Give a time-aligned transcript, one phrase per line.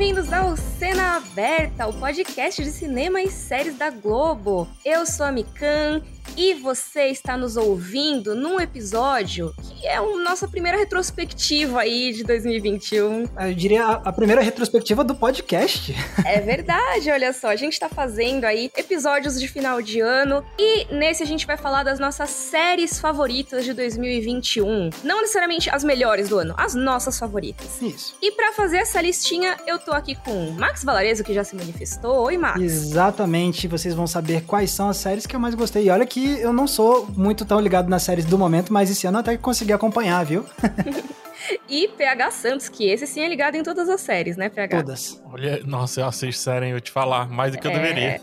[0.00, 4.66] Bem-vindos ao Cena Aberta, o podcast de cinema e séries da Globo.
[4.82, 6.00] Eu sou a Mikan
[6.36, 12.24] e você está nos ouvindo num episódio que é a nossa primeira retrospectiva aí de
[12.24, 13.24] 2021.
[13.38, 15.94] Eu diria a, primeira retrospectiva do podcast.
[16.30, 17.48] É verdade, olha só.
[17.48, 21.56] A gente está fazendo aí episódios de final de ano e nesse a gente vai
[21.56, 24.90] falar das nossas séries favoritas de 2021.
[25.02, 27.80] Não necessariamente as melhores do ano, as nossas favoritas.
[27.82, 28.14] Isso.
[28.22, 32.26] E para fazer essa listinha, eu tô aqui com Max Valarezo, que já se manifestou.
[32.26, 32.60] Oi, Max.
[32.60, 33.66] Exatamente.
[33.66, 35.86] Vocês vão saber quais são as séries que eu mais gostei.
[35.86, 38.90] E olha que que eu não sou muito tão ligado nas séries do momento, mas
[38.90, 40.44] esse ano até consegui acompanhar, viu?
[41.68, 44.76] e PH Santos, que esse sim é ligado em todas as séries, né, PH?
[44.78, 45.22] Todas.
[45.32, 47.74] Olha, nossa, eu assisto série, eu te falar, mais do que eu é...
[47.74, 48.20] deveria.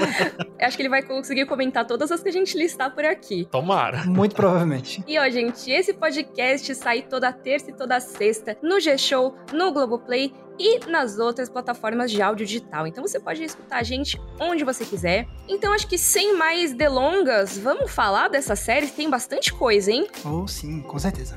[0.60, 3.46] Acho que ele vai conseguir comentar todas as que a gente listar por aqui.
[3.50, 4.04] Tomara.
[4.04, 5.02] Muito provavelmente.
[5.06, 10.32] E ó, gente, esse podcast sai toda terça e toda sexta no G-Show, no Globoplay
[10.58, 12.86] e nas outras plataformas de áudio digital.
[12.86, 15.26] Então você pode escutar a gente onde você quiser.
[15.48, 18.86] Então acho que sem mais delongas, vamos falar dessa série.
[18.86, 20.06] Tem bastante coisa, hein?
[20.24, 21.36] Oh, sim, com certeza.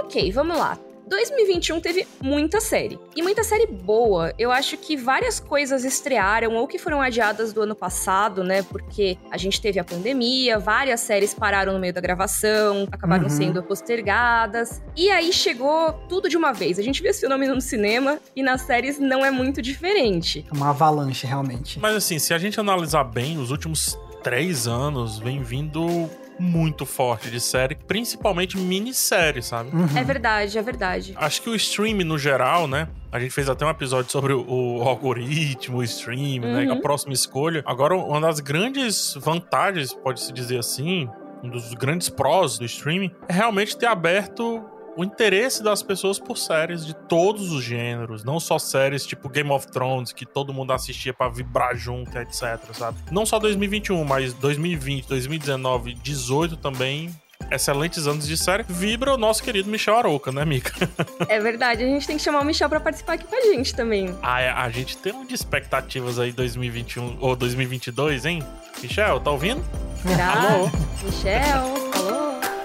[0.00, 0.78] Ok, vamos lá.
[1.06, 2.98] 2021 teve muita série.
[3.14, 4.34] E muita série boa.
[4.38, 8.62] Eu acho que várias coisas estrearam ou que foram adiadas do ano passado, né?
[8.62, 13.30] Porque a gente teve a pandemia, várias séries pararam no meio da gravação, acabaram uhum.
[13.30, 14.82] sendo postergadas.
[14.96, 16.78] E aí chegou tudo de uma vez.
[16.78, 20.44] A gente viu esse fenômeno no cinema e nas séries não é muito diferente.
[20.50, 21.78] É uma avalanche, realmente.
[21.78, 27.30] Mas assim, se a gente analisar bem, os últimos três anos vem vindo muito forte
[27.30, 29.70] de série, principalmente minissérie, sabe?
[29.74, 29.88] Uhum.
[29.96, 31.14] É verdade, é verdade.
[31.16, 32.88] Acho que o stream no geral, né?
[33.10, 36.60] A gente fez até um episódio sobre o, o algoritmo, o stream, né?
[36.60, 36.66] uhum.
[36.66, 36.72] né?
[36.72, 37.62] A próxima escolha.
[37.66, 41.08] Agora, uma das grandes vantagens, pode-se dizer assim,
[41.42, 44.64] um dos grandes prós do streaming é realmente ter aberto
[44.96, 49.50] o interesse das pessoas por séries de todos os gêneros, não só séries tipo Game
[49.50, 52.98] of Thrones, que todo mundo assistia para vibrar junto, etc, sabe?
[53.10, 57.14] Não só 2021, mas 2020, 2019, 18 também
[57.50, 60.72] excelentes anos de série, vibra o nosso querido Michel Arouca, né, Mica?
[61.28, 63.74] É verdade, a gente tem que chamar o Michel pra participar aqui com a gente
[63.74, 64.16] também.
[64.22, 68.42] Ah, é, a gente tem um de expectativas aí 2021 ou 2022, hein?
[68.82, 69.62] Michel, tá ouvindo?
[70.02, 70.32] Será?
[70.32, 70.70] Alô?
[71.02, 72.55] Michel, alô?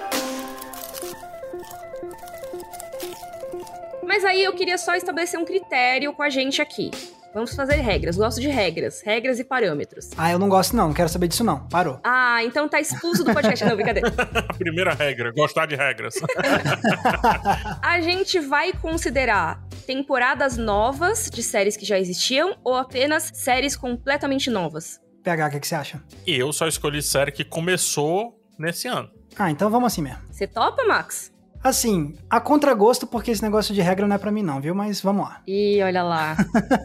[4.12, 6.90] Mas aí eu queria só estabelecer um critério com a gente aqui.
[7.32, 8.14] Vamos fazer regras.
[8.14, 9.00] Gosto de regras.
[9.00, 10.10] Regras e parâmetros.
[10.18, 10.88] Ah, eu não gosto não.
[10.88, 11.66] Não quero saber disso não.
[11.68, 11.98] Parou.
[12.04, 13.64] Ah, então tá expulso do podcast.
[13.64, 14.12] não, brincadeira.
[14.50, 15.32] A primeira regra.
[15.32, 16.16] Gostar de regras.
[17.80, 24.50] a gente vai considerar temporadas novas de séries que já existiam ou apenas séries completamente
[24.50, 25.00] novas?
[25.24, 26.02] PH, o que, que você acha?
[26.26, 29.10] Eu só escolhi série que começou nesse ano.
[29.38, 30.18] Ah, então vamos assim mesmo.
[30.30, 31.31] Você topa, Max?
[31.62, 34.74] Assim, a contragosto, porque esse negócio de regra não é para mim, não, viu?
[34.74, 35.40] Mas vamos lá.
[35.46, 36.36] Ih, olha lá.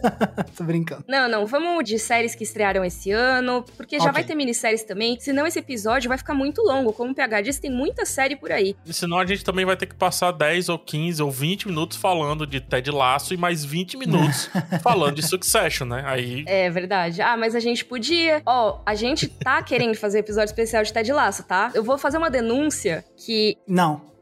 [0.56, 1.04] Tô brincando.
[1.08, 4.12] Não, não, vamos de séries que estrearam esse ano, porque já okay.
[4.12, 6.92] vai ter minisséries também, senão esse episódio vai ficar muito longo.
[6.92, 8.76] Como o PH disse, tem muita série por aí.
[8.86, 11.96] E senão a gente também vai ter que passar 10 ou 15 ou 20 minutos
[11.96, 14.48] falando de Ted Laço e mais 20 minutos
[14.82, 16.04] falando de Succession, né?
[16.06, 16.44] Aí.
[16.46, 17.20] É verdade.
[17.20, 18.42] Ah, mas a gente podia.
[18.46, 21.70] Ó, oh, a gente tá querendo fazer episódio especial de Ted Laço, tá?
[21.74, 23.56] Eu vou fazer uma denúncia que.
[23.66, 24.17] Não.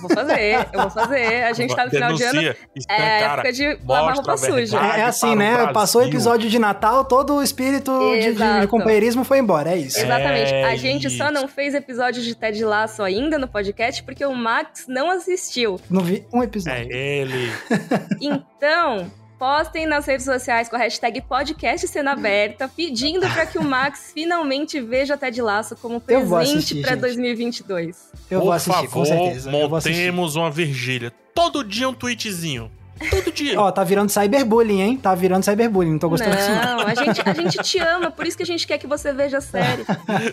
[0.00, 1.44] Vou fazer, eu vou fazer.
[1.44, 2.56] A gente tá no final Denuncia, de ano.
[2.88, 4.78] É época de lavar roupa suja.
[4.78, 5.72] É, é assim, né?
[5.72, 9.70] Passou o episódio de Natal, todo o espírito de, de, de, companheirismo foi embora.
[9.70, 9.98] É isso.
[9.98, 10.54] Exatamente.
[10.54, 11.16] É a gente isso.
[11.16, 15.80] só não fez episódio de Ted Laço ainda no podcast porque o Max não assistiu.
[15.90, 16.88] Não vi um episódio.
[16.92, 17.52] É ele.
[18.20, 23.62] então, Postem nas redes sociais com a hashtag podcast cena aberta, pedindo para que o
[23.62, 28.10] Max finalmente veja Ted Laço como presente para 2022.
[28.28, 29.50] Eu Por vou assistir, favor, com certeza.
[29.50, 31.12] montemos uma Virgília.
[31.32, 32.68] Todo dia um tweetzinho.
[33.10, 33.60] Todo dia.
[33.60, 34.96] Ó, tá virando cyberbullying, hein?
[34.96, 36.80] Tá virando cyberbullying, não tô gostando não, disso não.
[36.86, 39.38] a gente, a gente te ama, por isso que a gente quer que você veja
[39.38, 39.84] a série.
[40.08, 40.32] ai,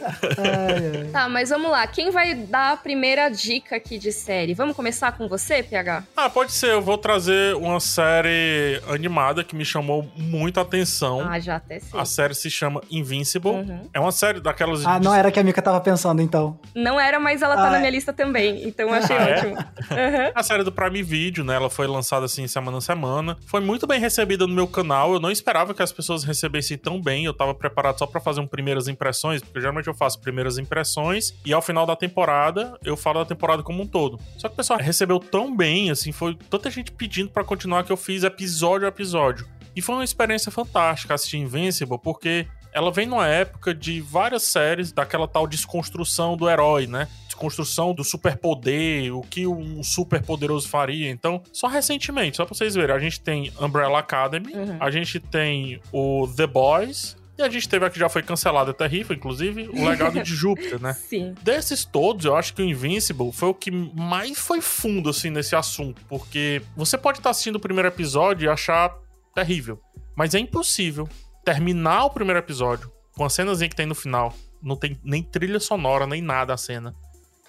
[0.99, 1.09] ai.
[1.11, 1.85] Tá, mas vamos lá.
[1.87, 4.53] Quem vai dar a primeira dica aqui de série?
[4.53, 6.03] Vamos começar com você, PH?
[6.15, 6.71] Ah, pode ser.
[6.71, 11.21] Eu vou trazer uma série animada que me chamou muito a atenção.
[11.27, 11.99] Ah, já até sei.
[11.99, 13.51] A série se chama Invincible.
[13.51, 13.89] Uhum.
[13.93, 14.85] É uma série daquelas...
[14.85, 16.59] Ah, não era que a Mika tava pensando, então.
[16.73, 17.79] Não era, mas ela tá ah, na é.
[17.79, 19.57] minha lista também, então eu achei ah, ótimo.
[19.57, 20.25] É?
[20.25, 20.31] Uhum.
[20.35, 21.55] A série do Prime Video, né?
[21.55, 23.37] Ela foi lançada assim semana a semana.
[23.45, 25.13] Foi muito bem recebida no meu canal.
[25.13, 27.25] Eu não esperava que as pessoas recebessem tão bem.
[27.25, 31.33] Eu tava preparado só para fazer um primeiras impressões, porque geralmente eu faço primeiras impressões
[31.45, 34.19] e ao final da temporada eu falo da temporada como um todo.
[34.37, 37.91] Só que o pessoal recebeu tão bem, assim, foi tanta gente pedindo para continuar que
[37.91, 39.45] eu fiz episódio a episódio.
[39.75, 44.91] E foi uma experiência fantástica assistir Invincible, porque ela vem numa época de várias séries
[44.91, 47.07] daquela tal desconstrução do herói, né?
[47.35, 51.09] Desconstrução do superpoder, o que um super poderoso faria.
[51.11, 54.77] Então, só recentemente, só pra vocês verem, a gente tem Umbrella Academy, uhum.
[54.79, 58.73] a gente tem o The Boys, e a gente teve aqui, já foi cancelado, é
[58.73, 60.93] terrível, inclusive, o legado de Júpiter, né?
[60.93, 61.35] Sim.
[61.41, 65.53] Desses todos, eu acho que o Invincible foi o que mais foi fundo, assim, nesse
[65.53, 66.01] assunto.
[66.07, 68.95] Porque você pode estar assistindo o primeiro episódio e achar
[69.33, 69.81] terrível.
[70.15, 71.09] Mas é impossível
[71.43, 74.33] terminar o primeiro episódio com a cenazinha que tem no final.
[74.63, 76.95] Não tem nem trilha sonora, nem nada a cena.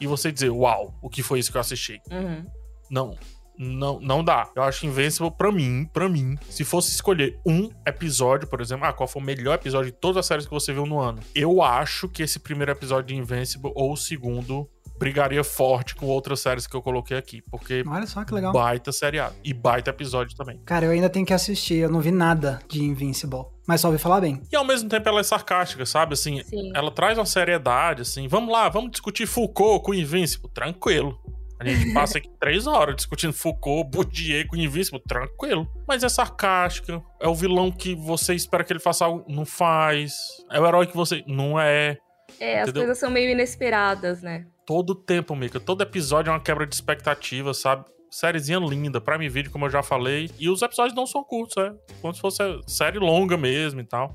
[0.00, 2.00] E você dizer, uau, o que foi isso que eu assisti?
[2.10, 2.46] Uhum.
[2.90, 3.16] Não
[3.58, 4.50] não, não dá.
[4.54, 8.92] Eu acho Invincible, pra mim, pra mim, se fosse escolher um episódio, por exemplo, ah,
[8.92, 11.20] qual foi o melhor episódio de todas as séries que você viu no ano?
[11.34, 14.68] Eu acho que esse primeiro episódio de Invincible, ou o segundo,
[14.98, 18.52] brigaria forte com outras séries que eu coloquei aqui, porque Olha só que legal.
[18.52, 20.58] baita seriado e baita episódio também.
[20.64, 23.98] Cara, eu ainda tenho que assistir, eu não vi nada de Invincible, mas só ouvi
[23.98, 24.40] falar bem.
[24.50, 26.14] E ao mesmo tempo ela é sarcástica, sabe?
[26.14, 26.72] Assim, Sim.
[26.74, 31.18] ela traz uma seriedade, assim, vamos lá, vamos discutir Foucault com Invincible, tranquilo.
[31.58, 35.66] A gente passa aqui três horas discutindo Foucault, Bourdieu com Invincible, tranquilo.
[35.88, 40.14] Mas é sarcástica, é o vilão que você espera que ele faça algo, não faz.
[40.50, 41.24] É o herói que você.
[41.26, 41.98] Não é.
[42.38, 44.46] É, as coisas são meio inesperadas, né?
[44.66, 45.58] Todo tempo, Mika.
[45.58, 47.84] Todo episódio é uma quebra de expectativa, sabe?
[48.10, 50.30] Sériezinha linda, Prime Video, como eu já falei.
[50.38, 51.72] E os episódios não são curtos, é.
[52.00, 54.14] Como se fosse série longa mesmo e tal.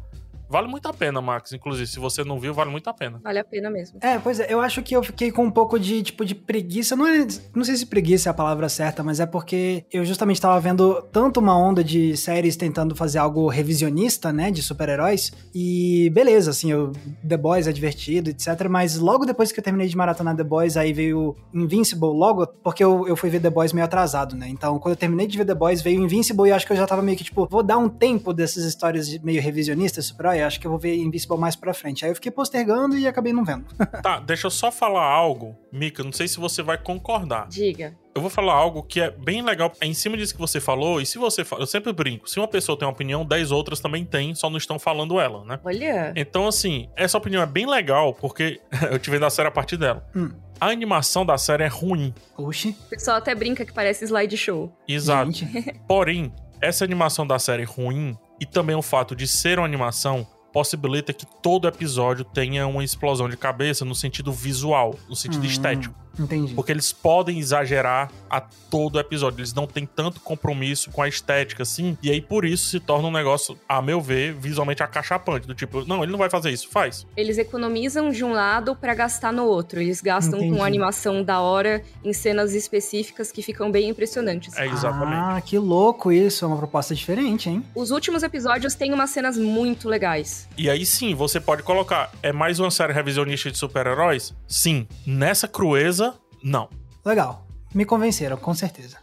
[0.51, 1.53] Vale muito a pena, Max.
[1.53, 3.21] Inclusive, se você não viu, vale muito a pena.
[3.23, 3.99] Vale a pena mesmo.
[4.01, 6.93] É, pois é, eu acho que eu fiquei com um pouco de, tipo, de preguiça.
[6.93, 7.25] Não, é,
[7.55, 11.01] não sei se preguiça é a palavra certa, mas é porque eu justamente estava vendo
[11.03, 15.31] tanto uma onda de séries tentando fazer algo revisionista, né, de super-heróis.
[15.55, 16.91] E beleza, assim, eu,
[17.25, 18.67] The Boys é divertido, etc.
[18.69, 22.83] Mas logo depois que eu terminei de maratonar The Boys, aí veio Invincible logo, porque
[22.83, 24.49] eu, eu fui ver The Boys meio atrasado, né?
[24.49, 26.85] Então, quando eu terminei de ver The Boys, veio Invincible e acho que eu já
[26.85, 30.67] tava meio que, tipo, vou dar um tempo dessas histórias meio revisionistas, super-herói acho que
[30.67, 32.05] eu vou ver Invincible mais pra frente.
[32.05, 33.65] Aí eu fiquei postergando e acabei não vendo.
[34.01, 37.47] tá, deixa eu só falar algo, Mika, não sei se você vai concordar.
[37.47, 37.95] Diga.
[38.13, 40.99] Eu vou falar algo que é bem legal, é em cima disso que você falou,
[40.99, 43.79] e se você fala, eu sempre brinco, se uma pessoa tem uma opinião, dez outras
[43.79, 45.59] também têm, só não estão falando ela, né?
[45.63, 46.11] Olha.
[46.15, 48.59] Então, assim, essa opinião é bem legal, porque
[48.91, 50.05] eu tive da série a partir dela.
[50.13, 50.29] Hum.
[50.59, 52.13] A animação da série é ruim.
[52.37, 52.75] Oxi.
[52.85, 54.71] O pessoal até brinca que parece slideshow.
[54.87, 55.31] Exato.
[55.87, 61.13] Porém, essa animação da série ruim, e também o fato de ser uma animação, possibilita
[61.13, 65.95] que todo episódio tenha uma explosão de cabeça no sentido visual, no sentido hum, estético.
[66.19, 66.53] Entendi.
[66.53, 69.39] Porque eles podem exagerar a todo episódio.
[69.39, 71.97] Eles não têm tanto compromisso com a estética, assim.
[72.01, 75.47] E aí, por isso, se torna um negócio, a meu ver, visualmente acachapante.
[75.47, 77.05] Do tipo, não, ele não vai fazer isso, faz.
[77.15, 79.79] Eles economizam de um lado para gastar no outro.
[79.81, 80.57] Eles gastam Entendi.
[80.57, 84.55] com animação da hora em cenas específicas que ficam bem impressionantes.
[84.57, 85.37] É, exatamente.
[85.37, 86.45] Ah, que louco isso.
[86.45, 87.63] É uma proposta diferente, hein?
[87.75, 90.47] Os últimos episódios têm umas cenas muito legais.
[90.57, 92.11] E aí sim, você pode colocar.
[92.21, 94.33] É mais uma série revisionista de super-heróis?
[94.47, 94.87] Sim.
[95.05, 96.00] Nessa crueza
[96.43, 96.69] não.
[97.05, 97.45] Legal.
[97.73, 98.97] Me convenceram, com certeza.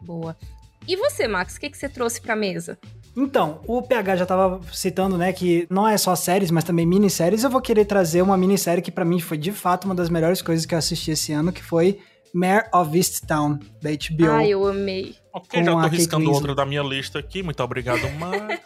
[0.00, 0.36] Boa.
[0.86, 2.78] E você, Max, o que, que você trouxe pra mesa?
[3.16, 7.44] Então, o PH já tava citando, né, que não é só séries, mas também minisséries.
[7.44, 10.40] Eu vou querer trazer uma minissérie que para mim foi de fato uma das melhores
[10.40, 12.00] coisas que eu assisti esse ano, que foi
[12.34, 14.30] Mare of Easttown, da HBO.
[14.30, 15.14] Ai, eu amei.
[15.34, 17.42] Ok, já tô riscando outra da minha lista aqui.
[17.42, 18.62] Muito obrigado, Max.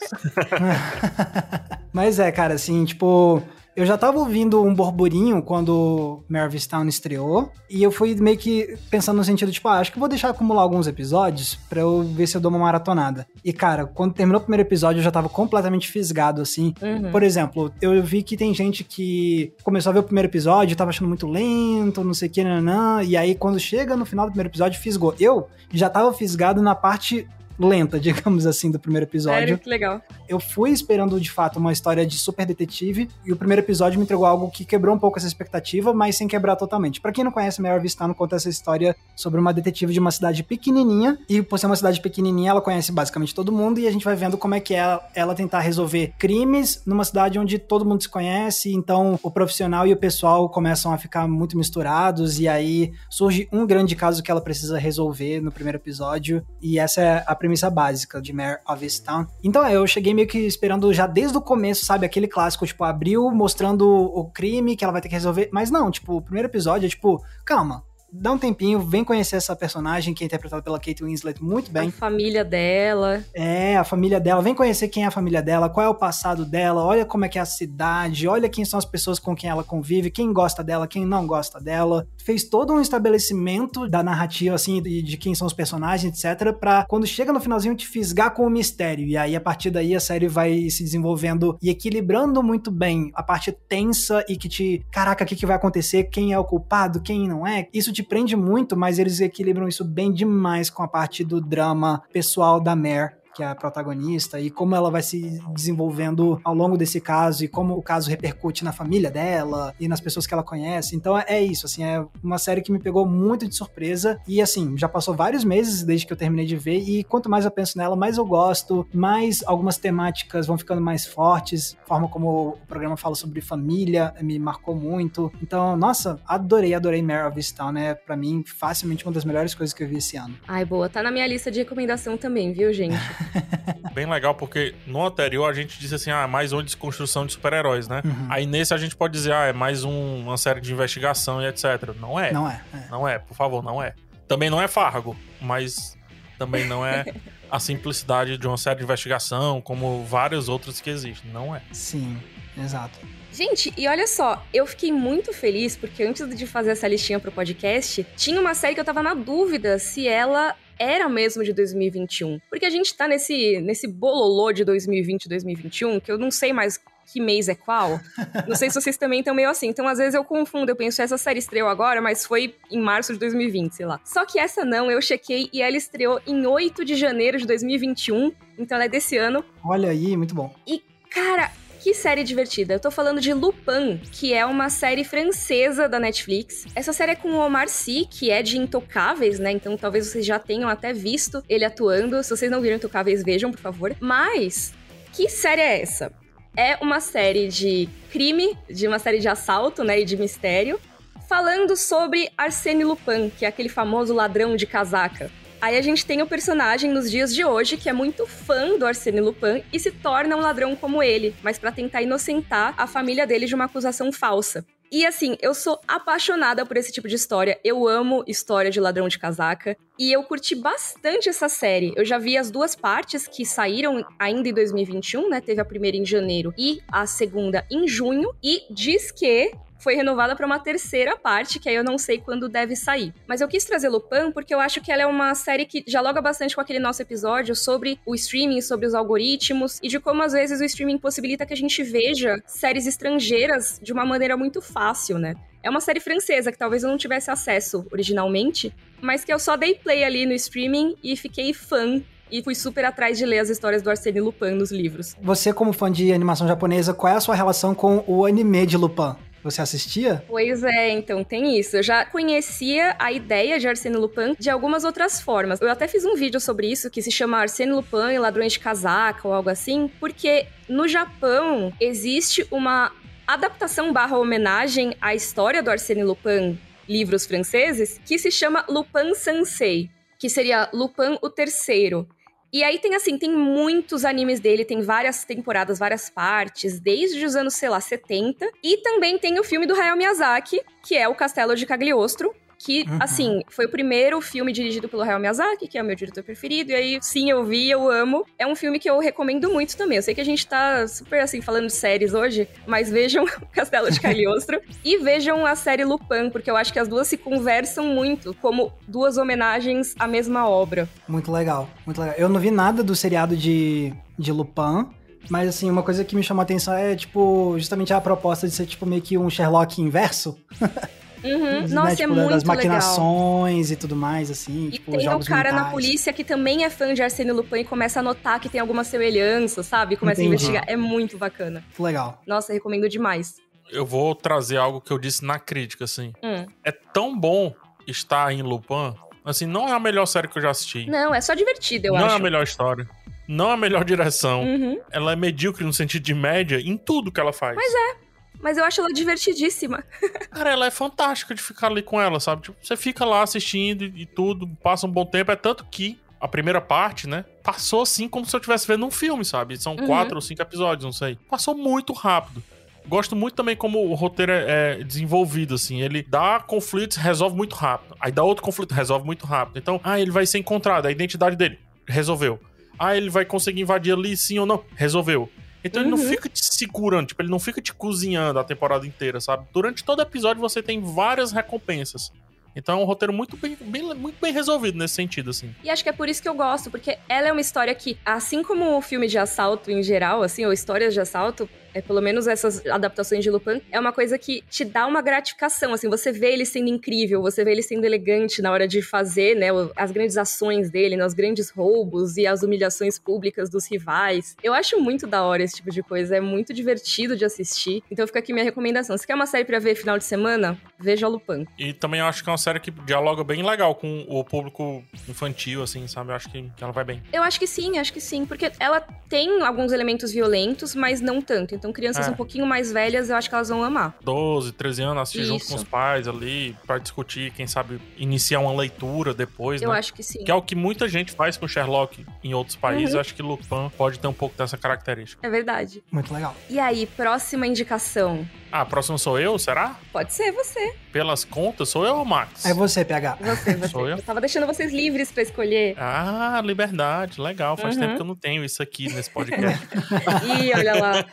[1.93, 3.43] mas é, cara, assim, tipo,
[3.77, 6.25] eu já tava ouvindo um burburinho quando
[6.69, 10.09] Town estreou, e eu fui meio que pensando no sentido, tipo, ah, acho que vou
[10.09, 13.27] deixar acumular alguns episódios pra eu ver se eu dou uma maratonada.
[13.45, 16.73] E, cara, quando terminou o primeiro episódio, eu já tava completamente fisgado, assim.
[16.81, 17.11] Uhum.
[17.11, 20.91] Por exemplo, eu vi que tem gente que começou a ver o primeiro episódio, tava
[20.91, 24.31] achando muito lento, não sei o que, nanã, e aí quando chega no final do
[24.31, 25.15] primeiro episódio, fisgou.
[25.21, 29.41] Eu já tava fisgado na parte lenta, digamos assim, do primeiro episódio.
[29.41, 30.01] Sério, que legal.
[30.29, 34.05] Eu fui esperando, de fato, uma história de super detetive, e o primeiro episódio me
[34.05, 37.01] entregou algo que quebrou um pouco essa expectativa, mas sem quebrar totalmente.
[37.01, 40.43] Para quem não conhece, Mary Vistano conta essa história sobre uma detetive de uma cidade
[40.43, 44.05] pequenininha, e por ser uma cidade pequenininha, ela conhece basicamente todo mundo, e a gente
[44.05, 48.03] vai vendo como é que é ela tentar resolver crimes numa cidade onde todo mundo
[48.03, 52.93] se conhece, então o profissional e o pessoal começam a ficar muito misturados, e aí
[53.09, 57.35] surge um grande caso que ela precisa resolver no primeiro episódio, e essa é a
[57.47, 59.27] premissa básica de Mare of Easttown.
[59.43, 63.31] Então eu cheguei meio que esperando já desde o começo, sabe, aquele clássico, tipo, abriu
[63.31, 66.87] mostrando o crime que ela vai ter que resolver, mas não, tipo, o primeiro episódio
[66.87, 71.05] é tipo, calma, dá um tempinho, vem conhecer essa personagem que é interpretada pela Kate
[71.05, 71.89] Winslet muito bem.
[71.89, 73.23] A família dela.
[73.33, 74.43] É, a família dela.
[74.43, 77.29] Vem conhecer quem é a família dela, qual é o passado dela, olha como é
[77.29, 80.65] que é a cidade, olha quem são as pessoas com quem ela convive, quem gosta
[80.65, 82.07] dela, quem não gosta dela.
[82.27, 86.85] Fez todo um estabelecimento da narrativa, assim, de, de quem são os personagens, etc, pra
[86.89, 89.07] quando chega no finalzinho te fisgar com o mistério.
[89.07, 93.23] E aí, a partir daí, a série vai se desenvolvendo e equilibrando muito bem a
[93.23, 94.85] parte tensa e que te.
[94.91, 96.11] Caraca, o que, que vai acontecer?
[96.11, 97.01] Quem é o culpado?
[97.01, 97.69] Quem não é?
[97.73, 102.03] Isso te prende muito, mas eles equilibram isso bem demais com a parte do drama
[102.13, 106.79] pessoal da Mare que é a protagonista, e como ela vai se desenvolvendo ao longo
[106.79, 110.43] desse caso, e como o caso repercute na família dela e nas pessoas que ela
[110.43, 110.97] conhece.
[110.97, 114.19] Então é isso, assim, é uma série que me pegou muito de surpresa.
[114.27, 117.45] E assim, já passou vários meses desde que eu terminei de ver, e quanto mais
[117.45, 121.77] eu penso nela, mais eu gosto, mais algumas temáticas vão ficando mais fortes.
[121.85, 125.31] A forma como o programa fala sobre família me marcou muito.
[125.43, 127.95] Então, nossa, adorei, adorei Mare of Easttown, né?
[127.95, 130.35] Pra mim, facilmente uma das melhores coisas que eu vi esse ano.
[130.49, 130.89] Ai, boa.
[130.89, 132.97] Tá na minha lista de recomendação também, viu, gente?
[133.95, 137.89] Bem legal, porque no anterior a gente disse assim, ah, mais uma desconstrução de super-heróis,
[137.89, 138.03] né?
[138.05, 138.27] Uhum.
[138.29, 141.47] Aí nesse a gente pode dizer, ah, é mais um, uma série de investigação e
[141.47, 141.95] etc.
[141.99, 142.33] Não é.
[142.33, 142.89] Não é, é.
[142.91, 143.95] Não é, por favor, não é.
[144.29, 145.97] Também não é Fargo, mas
[146.39, 147.05] também não é
[147.51, 151.31] a simplicidade de uma série de investigação, como vários outros que existem.
[151.31, 151.63] Não é.
[151.73, 152.21] Sim,
[152.59, 152.99] exato.
[153.33, 157.31] Gente, e olha só, eu fiquei muito feliz porque antes de fazer essa listinha pro
[157.31, 162.41] podcast, tinha uma série que eu tava na dúvida se ela era mesmo de 2021.
[162.49, 166.53] Porque a gente tá nesse, nesse bololô de 2020 e 2021, que eu não sei
[166.53, 168.01] mais que mês é qual.
[168.49, 169.69] Não sei se vocês também estão meio assim.
[169.69, 170.73] Então, às vezes eu confundo.
[170.73, 174.01] Eu penso, essa série estreou agora, mas foi em março de 2020, sei lá.
[174.05, 178.33] Só que essa não, eu chequei e ela estreou em 8 de janeiro de 2021.
[178.59, 179.45] Então, ela é desse ano.
[179.65, 180.53] Olha aí, muito bom.
[180.67, 182.75] E, cara, que série divertida!
[182.75, 186.67] Eu tô falando de Lupin, que é uma série francesa da Netflix.
[186.75, 189.53] Essa série é com o Omar Sy, que é de Intocáveis, né?
[189.53, 192.23] Então talvez vocês já tenham até visto ele atuando.
[192.23, 193.95] Se vocês não viram Intocáveis, vejam, por favor.
[194.01, 194.73] Mas,
[195.13, 196.13] que série é essa?
[196.57, 200.01] É uma série de crime, de uma série de assalto, né?
[200.01, 200.81] E de mistério.
[201.29, 205.31] Falando sobre Arsène Lupin, que é aquele famoso ladrão de casaca.
[205.67, 208.87] Aí a gente tem o personagem nos dias de hoje que é muito fã do
[208.87, 213.27] Arsène Lupin e se torna um ladrão como ele, mas para tentar inocentar a família
[213.27, 214.65] dele de uma acusação falsa.
[214.93, 217.59] E assim, eu sou apaixonada por esse tipo de história.
[217.65, 219.77] Eu amo história de ladrão de casaca.
[219.99, 221.93] E eu curti bastante essa série.
[221.97, 225.41] Eu já vi as duas partes que saíram ainda em 2021, né?
[225.41, 228.31] Teve a primeira em janeiro e a segunda em junho.
[228.41, 232.49] E diz que foi renovada para uma terceira parte, que aí eu não sei quando
[232.49, 233.13] deve sair.
[233.27, 236.21] Mas eu quis trazer Lupin porque eu acho que ela é uma série que dialoga
[236.21, 240.33] bastante com aquele nosso episódio sobre o streaming, sobre os algoritmos e de como às
[240.33, 245.19] vezes o streaming possibilita que a gente veja séries estrangeiras de uma maneira muito fácil,
[245.19, 245.35] né?
[245.63, 249.57] É uma série francesa que talvez eu não tivesse acesso originalmente, mas que eu só
[249.57, 253.51] dei play ali no streaming e fiquei fã e fui super atrás de ler as
[253.51, 255.15] histórias do Arsène Lupin nos livros.
[255.21, 258.77] Você, como fã de animação japonesa, qual é a sua relação com o anime de
[258.77, 259.17] Lupin?
[259.47, 260.25] Você assistia?
[260.27, 261.77] Pois é, então tem isso.
[261.77, 265.61] Eu já conhecia a ideia de Arsène Lupin de algumas outras formas.
[265.61, 268.59] Eu até fiz um vídeo sobre isso que se chama Arsène Lupin e Ladrões de
[268.59, 272.91] Casaca ou algo assim, porque no Japão existe uma
[273.25, 279.89] adaptação barra homenagem à história do Arsène Lupin, livros franceses, que se chama Lupin Sensei,
[280.19, 282.09] que seria Lupin o Terceiro.
[282.57, 287.37] E aí tem assim, tem muitos animes dele, tem várias temporadas, várias partes, desde os
[287.37, 288.51] anos, sei lá, 70.
[288.65, 292.85] E também tem o filme do Hayao Miyazaki, que é o Castelo de Cagliostro, que,
[292.89, 292.99] uhum.
[293.01, 296.71] assim, foi o primeiro filme dirigido pelo Hayao Miyazaki, que é o meu diretor preferido,
[296.71, 298.25] e aí, sim, eu vi, eu amo.
[298.39, 299.97] É um filme que eu recomendo muito também.
[299.97, 303.91] Eu sei que a gente tá super, assim, falando de séries hoje, mas vejam Castelo
[303.91, 307.87] de Cagliostro e vejam a série Lupin, porque eu acho que as duas se conversam
[307.87, 310.89] muito, como duas homenagens à mesma obra.
[311.07, 312.17] Muito legal, muito legal.
[312.19, 314.87] Eu não vi nada do seriado de, de Lupin,
[315.29, 318.55] mas, assim, uma coisa que me chamou a atenção é, tipo, justamente a proposta de
[318.55, 320.39] ser, tipo, meio que um Sherlock inverso.
[321.25, 321.69] Uhum.
[321.69, 323.73] Nossa, né, tipo, é muito das maquinações legal.
[323.73, 324.67] e tudo mais, assim.
[324.69, 325.67] E tipo, tem jogos um cara mentais.
[325.67, 328.61] na polícia que também é fã de Arsene Lupin e começa a notar que tem
[328.61, 329.97] alguma semelhança, sabe?
[329.97, 330.33] Começa Entendi.
[330.33, 330.65] a investigar.
[330.67, 331.61] É muito bacana.
[331.67, 332.23] Muito legal.
[332.27, 333.37] Nossa, recomendo demais.
[333.71, 336.13] Eu vou trazer algo que eu disse na crítica, assim.
[336.23, 336.47] Hum.
[336.65, 337.53] É tão bom
[337.87, 338.95] estar em Lupin.
[339.25, 340.89] Assim, não é a melhor série que eu já assisti.
[340.89, 342.07] Não, é só divertida, eu não acho.
[342.07, 342.89] Não é a melhor história.
[343.27, 344.45] Não é a melhor direção.
[344.45, 344.81] Uhum.
[344.91, 347.57] Ela é medíocre no sentido de média em tudo que ela faz.
[347.57, 348.06] Mas é
[348.41, 349.85] mas eu acho ela divertidíssima.
[350.31, 352.43] Cara, ela é fantástica de ficar ali com ela, sabe?
[352.43, 355.31] Tipo, você fica lá assistindo e tudo, passa um bom tempo.
[355.33, 357.25] É tanto que a primeira parte, né?
[357.43, 359.57] Passou assim como se eu estivesse vendo um filme, sabe?
[359.61, 359.87] São uhum.
[359.87, 361.19] quatro ou cinco episódios, não sei.
[361.29, 362.43] Passou muito rápido.
[362.89, 365.83] Gosto muito também como o roteiro é, é desenvolvido, assim.
[365.83, 367.97] Ele dá conflitos, resolve muito rápido.
[368.01, 369.59] Aí dá outro conflito, resolve muito rápido.
[369.59, 372.41] Então, ah, ele vai ser encontrado, a identidade dele, resolveu.
[372.79, 375.29] Ah, ele vai conseguir invadir ali, sim ou não, resolveu.
[375.67, 375.89] Então uhum.
[375.89, 376.11] ele não uhum.
[376.11, 379.47] fica te segurando, tipo, ele não fica te cozinhando a temporada inteira, sabe?
[379.53, 382.13] Durante todo episódio você tem várias recompensas.
[382.57, 385.55] Então é um roteiro muito bem, bem, muito bem resolvido nesse sentido, assim.
[385.63, 387.99] E acho que é por isso que eu gosto, porque ela é uma história que,
[388.03, 391.47] assim como o filme de assalto em geral, assim, ou histórias de assalto,
[391.77, 395.75] é, pelo menos essas adaptações de Lupin, é uma coisa que te dá uma gratificação,
[395.75, 399.37] assim, você vê ele sendo incrível, você vê ele sendo elegante na hora de fazer,
[399.37, 404.35] né, as grandes ações dele, né, os grandes roubos e as humilhações públicas dos rivais.
[404.43, 407.83] Eu acho muito da hora esse tipo de coisa, é muito divertido de assistir.
[407.91, 408.97] Então fica aqui minha recomendação.
[408.97, 411.47] Se quer uma série para ver final de semana, veja Lupin.
[411.59, 414.83] E também eu acho que é uma série que dialoga bem legal com o público
[415.07, 416.11] infantil, assim, sabe?
[416.11, 417.03] Eu acho que, que ela vai bem.
[417.13, 421.21] Eu acho que sim, acho que sim, porque ela tem alguns elementos violentos, mas não
[421.21, 421.55] tanto.
[421.55, 422.11] Então então, crianças é.
[422.11, 423.97] um pouquinho mais velhas, eu acho que elas vão amar.
[424.03, 425.29] 12, 13 anos, assistir Isso.
[425.29, 429.79] junto com os pais ali, para discutir, quem sabe iniciar uma leitura depois, Eu né?
[429.79, 430.25] acho que sim.
[430.25, 432.91] Que é o que muita gente faz com Sherlock em outros países.
[432.91, 432.97] Uhum.
[432.97, 435.27] Eu acho que Lupin pode ter um pouco dessa característica.
[435.27, 435.83] É verdade.
[435.91, 436.35] Muito legal.
[436.49, 438.27] E aí, próxima indicação?
[438.59, 439.77] Ah, próximo sou eu, será?
[439.93, 440.75] Pode ser você.
[440.91, 442.47] Pelas contas, sou eu ou Max?
[442.47, 443.19] É você, PH.
[443.21, 443.69] Você, você.
[443.69, 443.99] Sou eu?
[443.99, 445.75] Eu tava deixando vocês livres para escolher.
[445.79, 447.21] Ah, liberdade.
[447.21, 447.55] Legal.
[447.59, 447.83] Faz uhum.
[447.83, 449.63] tempo que eu não tenho isso aqui nesse podcast.
[450.41, 451.05] Ih, olha lá.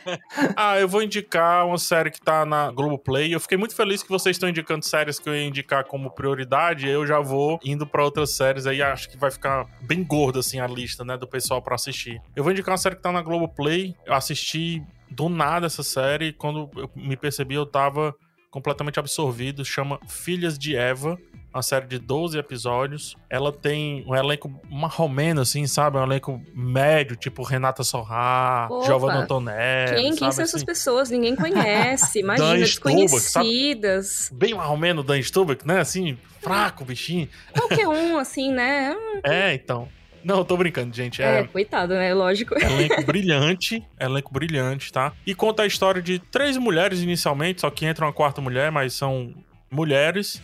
[0.56, 3.34] ah, eu vou indicar uma série que tá na Globoplay.
[3.34, 6.88] Eu fiquei muito feliz que vocês estão indicando séries que eu ia indicar como prioridade.
[6.88, 8.80] Eu já vou indo para outras séries aí.
[8.80, 12.22] Acho que vai ficar bem gorda, assim, a lista, né, do pessoal para assistir.
[12.34, 13.94] Eu vou indicar uma série que tá na Globoplay.
[14.06, 14.82] Eu assisti
[15.14, 16.32] do nada essa série.
[16.32, 18.14] Quando eu me percebi, eu tava
[18.50, 19.64] completamente absorvido.
[19.64, 21.18] Chama Filhas de Eva.
[21.52, 23.16] Uma série de 12 episódios.
[23.30, 25.98] Ela tem um elenco marromeno, assim, sabe?
[25.98, 29.94] Um elenco médio, tipo Renata Sorrá, Giovanna Antonelli.
[29.94, 30.42] Quem, quem são assim?
[30.42, 31.10] essas pessoas?
[31.10, 32.18] Ninguém conhece.
[32.22, 34.30] Imagina, desconhecidas.
[34.34, 35.78] Bem marromeno Dan Stubach, né?
[35.78, 37.28] Assim, fraco, bichinho.
[37.52, 38.96] Qualquer um, assim, né?
[39.22, 39.88] É, então.
[40.24, 41.22] Não, eu tô brincando, gente.
[41.22, 42.14] É, é coitado, né?
[42.14, 42.54] Lógico.
[42.58, 45.12] Elenco brilhante, elenco brilhante, tá?
[45.26, 48.94] E conta a história de três mulheres inicialmente, só que entra uma quarta mulher, mas
[48.94, 49.34] são
[49.70, 50.40] mulheres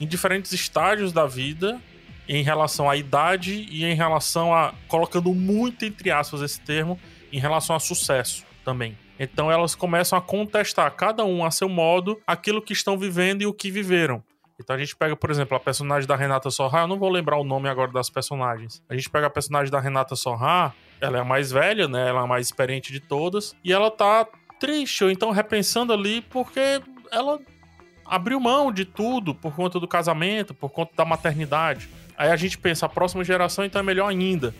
[0.00, 1.80] em diferentes estágios da vida
[2.28, 4.72] em relação à idade e em relação a.
[4.88, 6.98] colocando muito entre aspas esse termo,
[7.32, 8.96] em relação a sucesso também.
[9.18, 13.46] Então elas começam a contestar, cada um a seu modo, aquilo que estão vivendo e
[13.46, 14.22] o que viveram.
[14.60, 17.36] Então a gente pega, por exemplo, a personagem da Renata Sorra, eu não vou lembrar
[17.38, 18.82] o nome agora das personagens.
[18.88, 22.08] A gente pega a personagem da Renata Sorra, ela é a mais velha, né?
[22.08, 24.26] Ela é a mais experiente de todas, e ela tá
[24.60, 27.40] triste, ou então repensando ali, porque ela
[28.06, 31.88] abriu mão de tudo por conta do casamento, por conta da maternidade.
[32.16, 34.54] Aí a gente pensa, a próxima geração então é melhor ainda.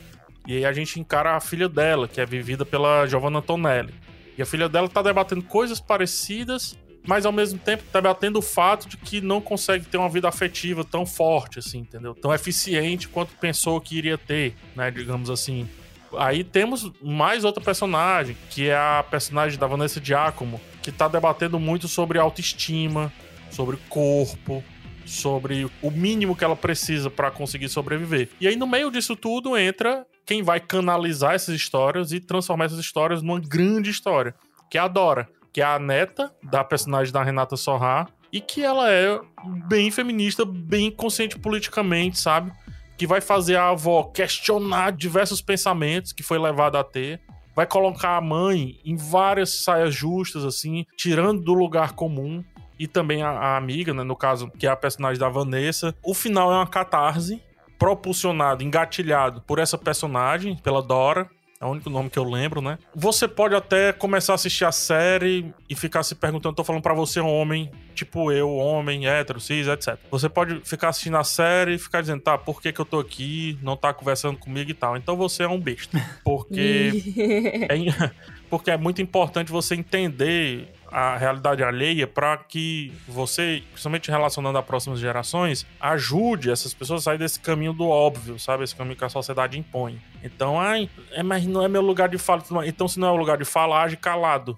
[0.47, 3.95] E aí a gente encara a filha dela, que é vivida pela Giovanna Antonelli.
[4.37, 8.89] E a filha dela tá debatendo coisas parecidas mas ao mesmo tempo debatendo o fato
[8.89, 12.15] de que não consegue ter uma vida afetiva tão forte, assim, entendeu?
[12.15, 14.91] Tão eficiente quanto pensou que iria ter, né?
[14.91, 15.69] Digamos assim.
[16.17, 21.59] Aí temos mais outra personagem, que é a personagem da Vanessa Giacomo, que tá debatendo
[21.59, 23.13] muito sobre autoestima,
[23.51, 24.65] sobre corpo,
[25.05, 28.31] sobre o mínimo que ela precisa para conseguir sobreviver.
[28.41, 32.79] E aí no meio disso tudo entra quem vai canalizar essas histórias e transformar essas
[32.79, 34.35] histórias numa grande história,
[34.71, 38.65] que é a Dora que é a neta da personagem da Renata Sorra, e que
[38.65, 39.21] ela é
[39.69, 42.51] bem feminista, bem consciente politicamente, sabe?
[42.99, 47.21] Que vai fazer a avó questionar diversos pensamentos que foi levada a ter.
[47.55, 52.45] Vai colocar a mãe em várias saias justas, assim, tirando do lugar comum.
[52.77, 54.03] E também a, a amiga, né?
[54.03, 55.95] No caso, que é a personagem da Vanessa.
[56.03, 57.41] O final é uma catarse
[57.79, 61.31] propulsionado, engatilhado por essa personagem, pela Dora,
[61.65, 62.79] é o único nome que eu lembro, né?
[62.95, 66.93] Você pode até começar a assistir a série e ficar se perguntando, tô falando para
[66.93, 69.99] você homem, tipo eu, homem, hétero, cis, etc.
[70.11, 73.01] Você pode ficar assistindo a série e ficar dizendo, tá, por que que eu tô
[73.01, 74.95] aqui, não tá conversando comigo e tal.
[74.95, 75.99] Então você é um besta.
[76.23, 77.03] Porque
[77.71, 78.11] é,
[78.51, 84.63] porque é muito importante você entender a realidade alheia para que você, principalmente relacionando a
[84.63, 88.63] próximas gerações, ajude essas pessoas a sair desse caminho do óbvio, sabe?
[88.63, 90.01] Esse caminho que a sociedade impõe.
[90.23, 92.45] Então, ai, é, mas não é meu lugar de fala.
[92.65, 94.57] Então, se não é o lugar de fala, age calado.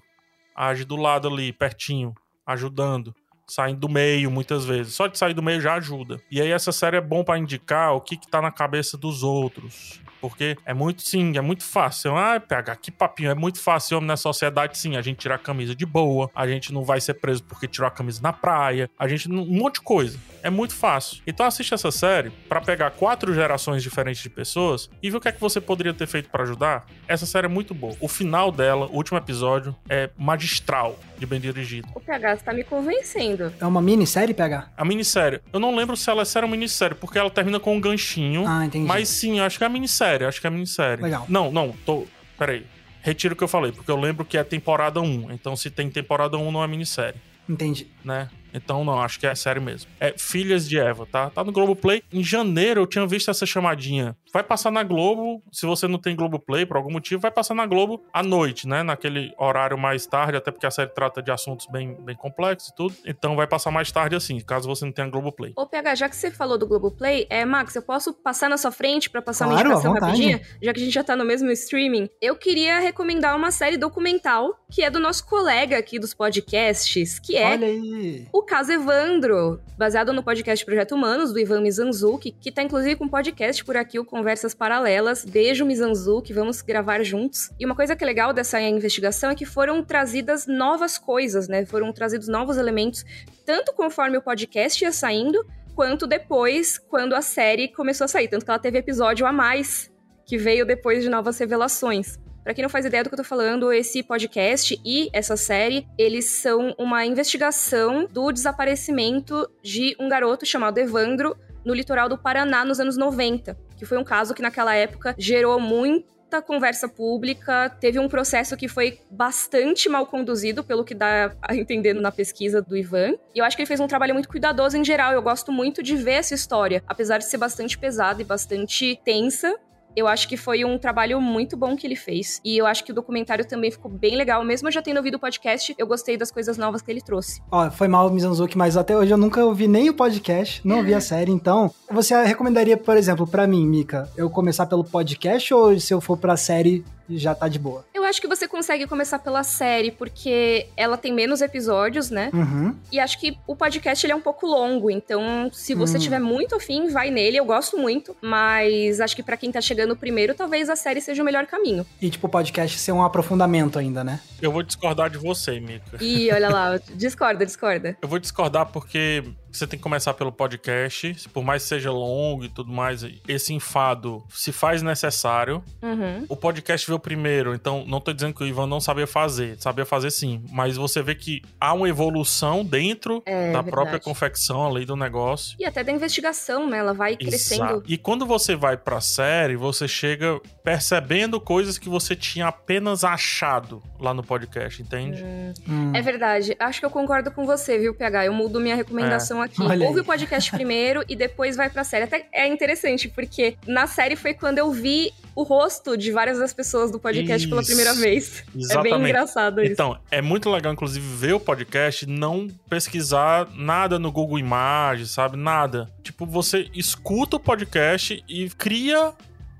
[0.55, 2.13] Age do lado ali, pertinho,
[2.45, 3.15] ajudando.
[3.47, 4.93] saindo do meio muitas vezes.
[4.93, 6.21] Só de sair do meio já ajuda.
[6.29, 9.23] E aí essa série é bom para indicar o que que tá na cabeça dos
[9.23, 9.99] outros.
[10.19, 12.15] Porque é muito, sim, é muito fácil.
[12.15, 14.95] Ah, pega que papinho, é muito fácil, homem, na sociedade, sim.
[14.95, 17.87] A gente tirar a camisa de boa, a gente não vai ser preso porque tirou
[17.87, 19.29] a camisa na praia, a gente.
[19.31, 20.17] Um monte de coisa.
[20.43, 21.21] É muito fácil.
[21.27, 25.27] Então assiste essa série para pegar quatro gerações diferentes de pessoas e ver o que
[25.27, 26.85] é que você poderia ter feito para ajudar.
[27.07, 27.95] Essa série é muito boa.
[27.99, 31.89] O final dela, o último episódio, é magistral de bem dirigido.
[31.95, 33.51] O PH, você tá me convencendo.
[33.59, 34.69] É uma minissérie, PH?
[34.77, 35.41] A minissérie.
[35.51, 38.45] Eu não lembro se ela é série ou minissérie, porque ela termina com um ganchinho.
[38.47, 38.87] Ah, entendi.
[38.87, 40.06] Mas sim, eu acho que é a minissérie.
[40.15, 41.03] Acho que é minissérie.
[41.03, 41.25] Legal.
[41.27, 42.05] Não, não, tô.
[42.37, 42.65] Peraí.
[43.01, 45.31] Retiro o que eu falei, porque eu lembro que é temporada 1.
[45.31, 47.87] Então, se tem temporada 1, não é minissérie, Entendi.
[48.03, 48.29] né?
[48.53, 49.89] Então, não, acho que é série mesmo.
[49.99, 51.29] É Filhas de Eva, tá?
[51.29, 52.03] Tá no Globoplay.
[52.11, 54.15] Em janeiro eu tinha visto essa chamadinha.
[54.33, 57.65] Vai passar na Globo, se você não tem Globoplay, por algum motivo, vai passar na
[57.65, 58.83] Globo à noite, né?
[58.83, 62.75] Naquele horário mais tarde, até porque a série trata de assuntos bem, bem complexos e
[62.75, 62.95] tudo.
[63.05, 65.53] Então vai passar mais tarde assim, caso você não tenha Globoplay.
[65.55, 68.71] Ô, PH, já que você falou do Globoplay, é, Max, eu posso passar na sua
[68.71, 70.41] frente pra passar uma Claro, à indicação rapidinha?
[70.61, 72.09] Já que a gente já tá no mesmo streaming.
[72.21, 77.37] Eu queria recomendar uma série documental que é do nosso colega aqui dos podcasts, que
[77.37, 78.27] é Olha aí.
[78.37, 83.05] O caso Evandro, baseado no podcast Projeto Humanos, do Ivan Mizanzuki, que tá inclusive com
[83.05, 85.25] um podcast por aqui, o Conversas Paralelas.
[85.25, 87.49] Beijo, Mizanzuki, vamos gravar juntos.
[87.59, 91.65] E uma coisa que é legal dessa investigação é que foram trazidas novas coisas, né?
[91.65, 93.03] Foram trazidos novos elementos,
[93.43, 98.27] tanto conforme o podcast ia saindo, quanto depois, quando a série começou a sair.
[98.27, 99.91] Tanto que ela teve episódio a mais,
[100.27, 102.19] que veio depois de novas revelações.
[102.47, 105.85] Pra quem não faz ideia do que eu tô falando, esse podcast e essa série,
[105.97, 112.63] eles são uma investigação do desaparecimento de um garoto chamado Evandro no litoral do Paraná
[112.63, 117.99] nos anos 90, que foi um caso que naquela época gerou muita conversa pública, teve
[117.99, 122.77] um processo que foi bastante mal conduzido, pelo que dá a entender na pesquisa do
[122.77, 123.15] Ivan.
[123.35, 125.11] E eu acho que ele fez um trabalho muito cuidadoso em geral.
[125.11, 129.53] Eu gosto muito de ver essa história, apesar de ser bastante pesada e bastante tensa.
[129.97, 132.39] Eu acho que foi um trabalho muito bom que ele fez.
[132.45, 134.45] E eu acho que o documentário também ficou bem legal.
[134.45, 137.41] Mesmo eu já tendo ouvido o podcast, eu gostei das coisas novas que ele trouxe.
[137.51, 140.93] Ó, foi mal, Mizanzuki, mas até hoje eu nunca ouvi nem o podcast, não ouvi
[140.93, 145.79] a série, então você recomendaria, por exemplo, pra mim, Mika, eu começar pelo podcast ou
[145.79, 147.85] se eu for pra série já tá de boa?
[147.93, 152.29] Eu acho que você consegue começar pela série, porque ela tem menos episódios, né?
[152.33, 152.75] Uhum.
[152.91, 156.01] E acho que o podcast ele é um pouco longo, então se você Hum.
[156.01, 157.37] tiver muito afim, vai nele.
[157.37, 161.21] Eu gosto muito, mas acho que pra quem tá chegando primeiro, talvez a série seja
[161.21, 161.85] o melhor caminho.
[162.01, 164.19] E tipo, o podcast ser um aprofundamento ainda, né?
[164.41, 165.97] Eu vou discordar de você, Mika.
[166.01, 167.97] E olha lá, discorda, discorda.
[168.01, 169.23] Eu vou discordar porque
[169.57, 173.53] você tem que começar pelo podcast, por mais que seja longo e tudo mais, esse
[173.53, 175.63] enfado se faz necessário.
[175.81, 176.25] Uhum.
[176.29, 179.85] O podcast veio primeiro, então não tô dizendo que o Ivan não sabia fazer, sabia
[179.85, 183.71] fazer sim, mas você vê que há uma evolução dentro É, da verdade.
[183.71, 185.55] própria confecção, a lei do negócio.
[185.59, 186.77] E até da investigação, né?
[186.77, 187.63] Ela vai crescendo.
[187.63, 187.83] Exato.
[187.87, 193.81] E quando você vai pra série, você chega percebendo coisas que você tinha apenas achado
[193.99, 195.23] lá no podcast, entende?
[195.67, 195.91] Hum.
[195.95, 196.55] É verdade.
[196.59, 198.25] Acho que eu concordo com você, viu, PH?
[198.25, 199.61] Eu mudo minha recomendação aqui.
[199.61, 199.81] Olha aí.
[199.83, 202.03] Ouve o podcast primeiro e depois vai pra série.
[202.05, 206.53] Até é interessante, porque na série foi quando eu vi o rosto de várias das
[206.53, 207.67] pessoas do podcast pela Isso.
[207.69, 208.39] primeira vez.
[208.39, 209.09] É bem Exatamente.
[209.09, 209.71] engraçado isso.
[209.71, 215.11] Então, é muito legal, inclusive, ver o podcast e não pesquisar nada no Google Imagens,
[215.11, 215.37] sabe?
[215.37, 215.89] Nada.
[216.01, 219.13] Tipo, você escuta o podcast e cria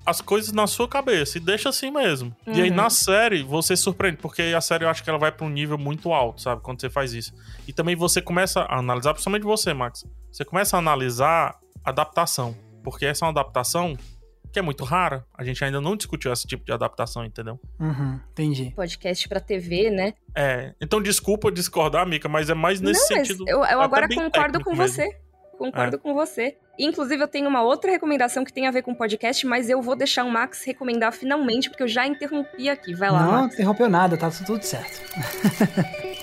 [0.08, 2.34] as coisas na sua cabeça e deixa assim mesmo.
[2.48, 2.76] E aí Uhum.
[2.76, 5.50] na série você se surpreende, porque a série eu acho que ela vai pra um
[5.50, 6.62] nível muito alto, sabe?
[6.62, 7.34] Quando você faz isso.
[7.68, 10.06] E também você começa a analisar, principalmente você, Max.
[10.32, 12.56] Você começa a analisar adaptação.
[12.84, 13.98] Porque essa é uma adaptação
[14.52, 15.26] que é muito rara.
[15.38, 17.60] A gente ainda não discutiu esse tipo de adaptação, entendeu?
[17.80, 18.72] Uhum, entendi.
[18.76, 20.14] Podcast pra TV, né?
[20.34, 23.44] É, então desculpa discordar, Mica, mas é mais nesse Não, mas sentido.
[23.48, 24.88] eu, eu agora concordo com mesmo.
[24.88, 25.10] você.
[25.58, 26.00] Concordo É.
[26.00, 26.56] com você.
[26.80, 29.96] Inclusive, eu tenho uma outra recomendação que tem a ver com podcast, mas eu vou
[29.96, 32.94] deixar o Max recomendar finalmente, porque eu já interrompi aqui.
[32.94, 33.54] Vai lá, não Max.
[33.56, 35.02] interrompeu nada, tá tudo certo.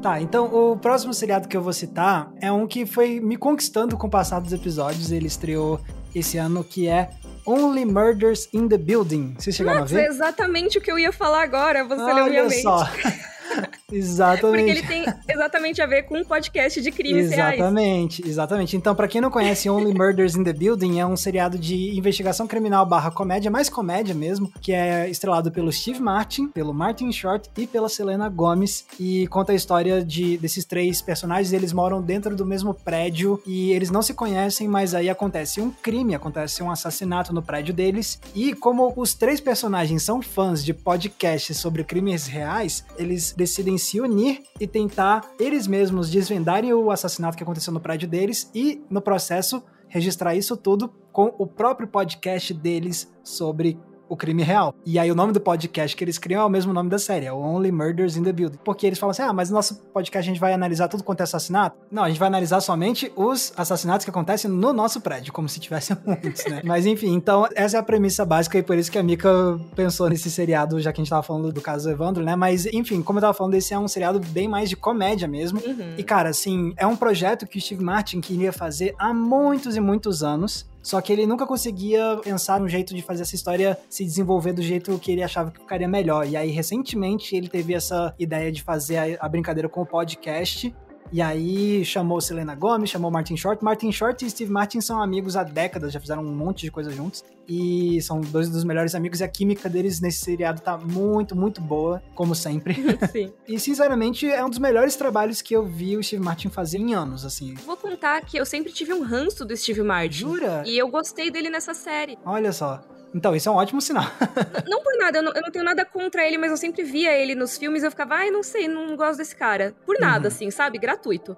[0.00, 3.96] Tá, então o próximo seriado que eu vou citar é um que foi me conquistando
[3.96, 5.10] com o passar dos episódios.
[5.10, 5.80] Ele estreou
[6.14, 7.10] esse ano, que é
[7.44, 9.34] Only Murders in the Building.
[9.36, 10.08] Vocês chegaram Max, a é ver?
[10.08, 11.84] exatamente o que eu ia falar agora.
[11.84, 12.62] Você leu minha Olha mente.
[13.90, 14.64] Exatamente.
[14.64, 17.54] Porque ele tem exatamente a ver com um podcast de crimes reais.
[17.54, 18.76] Exatamente, exatamente.
[18.76, 22.46] Então, pra quem não conhece, Only Murders in the Building é um seriado de investigação
[22.46, 27.48] criminal barra comédia, mais comédia mesmo, que é estrelado pelo Steve Martin, pelo Martin Short
[27.56, 31.52] e pela Selena Gomez, e conta a história de, desses três personagens.
[31.52, 35.70] Eles moram dentro do mesmo prédio e eles não se conhecem, mas aí acontece um
[35.70, 40.74] crime, acontece um assassinato no prédio deles, e como os três personagens são fãs de
[40.74, 47.36] podcasts sobre crimes reais, eles decidem se unir e tentar eles mesmos desvendarem o assassinato
[47.36, 52.52] que aconteceu no prédio deles e, no processo, registrar isso tudo com o próprio podcast
[52.52, 54.74] deles sobre o crime real.
[54.84, 57.26] E aí o nome do podcast que eles criam é o mesmo nome da série,
[57.26, 58.58] é o Only Murders in the Building.
[58.64, 61.20] Porque eles falam assim: ah, mas no nosso podcast a gente vai analisar tudo quanto
[61.20, 61.76] é assassinato?
[61.90, 65.60] Não, a gente vai analisar somente os assassinatos que acontecem no nosso prédio, como se
[65.60, 66.62] tivesse muitos, né?
[66.64, 69.28] mas enfim, então essa é a premissa básica e por isso que a Mika
[69.74, 72.36] pensou nesse seriado, já que a gente tava falando do caso do Evandro, né?
[72.36, 75.60] Mas enfim, como eu tava falando, esse é um seriado bem mais de comédia mesmo.
[75.60, 75.94] Uhum.
[75.96, 79.80] E cara, assim, é um projeto que o Steve Martin queria fazer há muitos e
[79.80, 80.68] muitos anos.
[80.82, 84.62] Só que ele nunca conseguia pensar um jeito de fazer essa história se desenvolver do
[84.62, 86.26] jeito que ele achava que ficaria melhor.
[86.26, 90.74] E aí, recentemente, ele teve essa ideia de fazer a, a brincadeira com o podcast.
[91.10, 93.64] E aí chamou Selena Gomez, chamou Martin Short.
[93.64, 96.90] Martin Short e Steve Martin são amigos há décadas, já fizeram um monte de coisa
[96.90, 97.24] juntos.
[97.48, 101.62] E são dois dos melhores amigos e a química deles nesse seriado tá muito, muito
[101.62, 102.76] boa, como sempre.
[103.10, 103.32] Sim.
[103.46, 106.94] e sinceramente é um dos melhores trabalhos que eu vi o Steve Martin fazer em
[106.94, 107.54] anos, assim.
[107.64, 110.18] Vou contar que eu sempre tive um ranço do Steve Martin.
[110.18, 110.62] Jura?
[110.66, 112.18] E eu gostei dele nessa série.
[112.24, 112.82] Olha só.
[113.14, 114.04] Então, isso é um ótimo sinal.
[114.68, 117.16] não, por nada, eu não, eu não, tenho nada contra ele, mas eu sempre via
[117.16, 119.74] ele nos filmes e eu ficava, ai, não sei, não gosto desse cara.
[119.86, 120.34] Por nada, uhum.
[120.34, 120.78] assim, sabe?
[120.78, 121.36] Gratuito.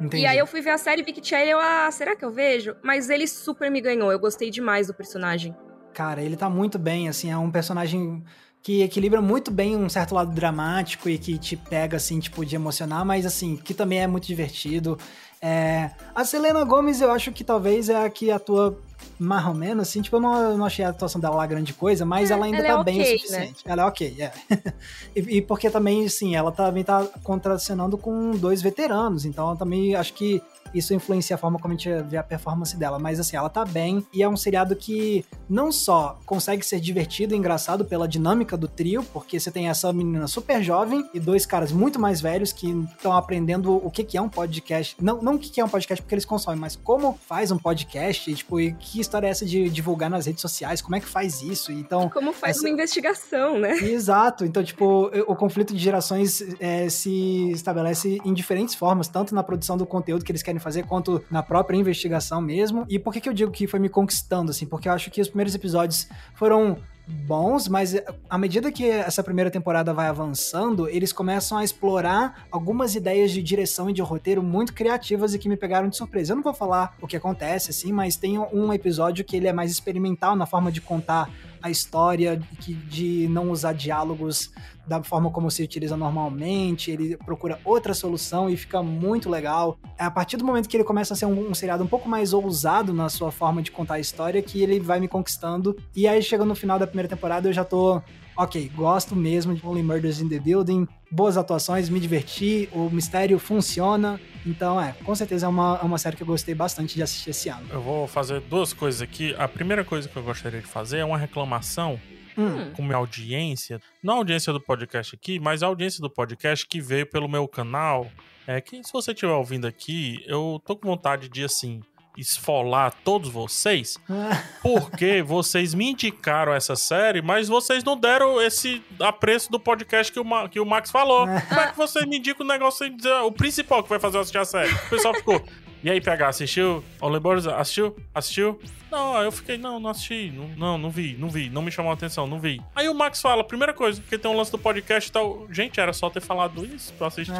[0.00, 0.22] Entendi.
[0.22, 2.24] E aí eu fui ver a série vi que tinha ele, eu, ah, será que
[2.24, 2.76] eu vejo?
[2.82, 5.56] Mas ele super me ganhou, eu gostei demais do personagem.
[5.92, 8.24] Cara, ele tá muito bem, assim, é um personagem
[8.62, 12.54] que equilibra muito bem um certo lado dramático e que te pega, assim, tipo, de
[12.54, 14.98] emocionar, mas, assim, que também é muito divertido.
[15.40, 15.90] É...
[16.14, 18.80] A Selena Gomes, eu acho que talvez é a que atua
[19.18, 21.72] mais ou menos, assim, tipo, eu não, eu não achei a atuação dela lá grande
[21.72, 23.66] coisa, mas é, ela ainda ela tá é bem okay, o suficiente.
[23.66, 23.72] Né?
[23.72, 24.32] Ela é ok, é.
[25.16, 30.14] e, e, porque também, assim, ela também tá contracionando com dois veteranos, então também acho
[30.14, 30.40] que
[30.74, 32.98] isso influencia a forma como a gente vê a performance dela.
[32.98, 37.34] Mas assim, ela tá bem e é um seriado que não só consegue ser divertido
[37.34, 41.46] e engraçado pela dinâmica do trio, porque você tem essa menina super jovem e dois
[41.46, 44.96] caras muito mais velhos que estão aprendendo o que, que é um podcast.
[45.00, 47.58] Não, não o que, que é um podcast porque eles consomem, mas como faz um
[47.58, 51.00] podcast, e, tipo, e que história é essa de divulgar nas redes sociais, como é
[51.00, 51.72] que faz isso?
[51.72, 52.66] Então, como faz essa...
[52.66, 53.78] uma investigação, né?
[53.78, 54.44] Exato.
[54.44, 59.76] Então, tipo, o conflito de gerações é, se estabelece em diferentes formas, tanto na produção
[59.76, 62.84] do conteúdo que eles querem fazer, quanto na própria investigação mesmo.
[62.88, 64.66] E por que, que eu digo que foi me conquistando, assim?
[64.66, 67.96] Porque eu acho que os primeiros episódios foram bons, mas
[68.28, 73.42] à medida que essa primeira temporada vai avançando, eles começam a explorar algumas ideias de
[73.42, 76.32] direção e de roteiro muito criativas e que me pegaram de surpresa.
[76.32, 79.52] Eu não vou falar o que acontece, assim, mas tem um episódio que ele é
[79.52, 81.30] mais experimental na forma de contar
[81.62, 84.50] a história, de, de não usar diálogos
[84.86, 89.78] da forma como se utiliza normalmente, ele procura outra solução e fica muito legal.
[89.98, 92.08] É a partir do momento que ele começa a ser um, um seriado um pouco
[92.08, 95.76] mais ousado na sua forma de contar a história que ele vai me conquistando.
[95.94, 98.00] E aí, chegando no final da primeira temporada, eu já tô
[98.38, 103.36] ok, gosto mesmo de Only Murders in the Building, boas atuações, me diverti, o mistério
[103.36, 104.20] funciona.
[104.46, 107.30] Então, é, com certeza é uma, é uma série que eu gostei bastante de assistir
[107.30, 107.66] esse ano.
[107.68, 109.34] Eu vou fazer duas coisas aqui.
[109.36, 112.00] A primeira coisa que eu gostaria de fazer é uma reclamação
[112.38, 112.70] hum.
[112.74, 113.80] com minha audiência.
[114.00, 117.48] Não a audiência do podcast aqui, mas a audiência do podcast que veio pelo meu
[117.48, 118.06] canal.
[118.46, 121.82] É que se você estiver ouvindo aqui, eu tô com vontade de, assim,
[122.18, 123.98] esfolar todos vocês,
[124.62, 130.20] porque vocês me indicaram essa série, mas vocês não deram esse apreço do podcast que
[130.20, 131.26] o, Ma que o Max falou.
[131.48, 134.16] Como é que vocês me indicam o negócio sem dizer o principal que vai fazer
[134.16, 134.72] eu assistir a série?
[134.72, 135.42] O pessoal ficou.
[135.82, 136.82] E aí, PH, assistiu?
[137.00, 137.96] Only Borders, assistiu?
[138.12, 138.58] Assistiu?
[138.90, 140.32] Não, eu fiquei, não, não assisti.
[140.34, 142.60] Não, não, não, vi, não vi, não me chamou a atenção, não vi.
[142.74, 145.46] Aí o Max fala, primeira coisa, porque tem um lance do podcast e tal.
[145.52, 147.32] Gente, era só ter falado isso pra assistir.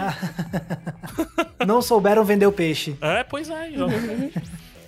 [1.66, 2.96] não souberam vender o peixe.
[3.00, 3.70] É, pois é.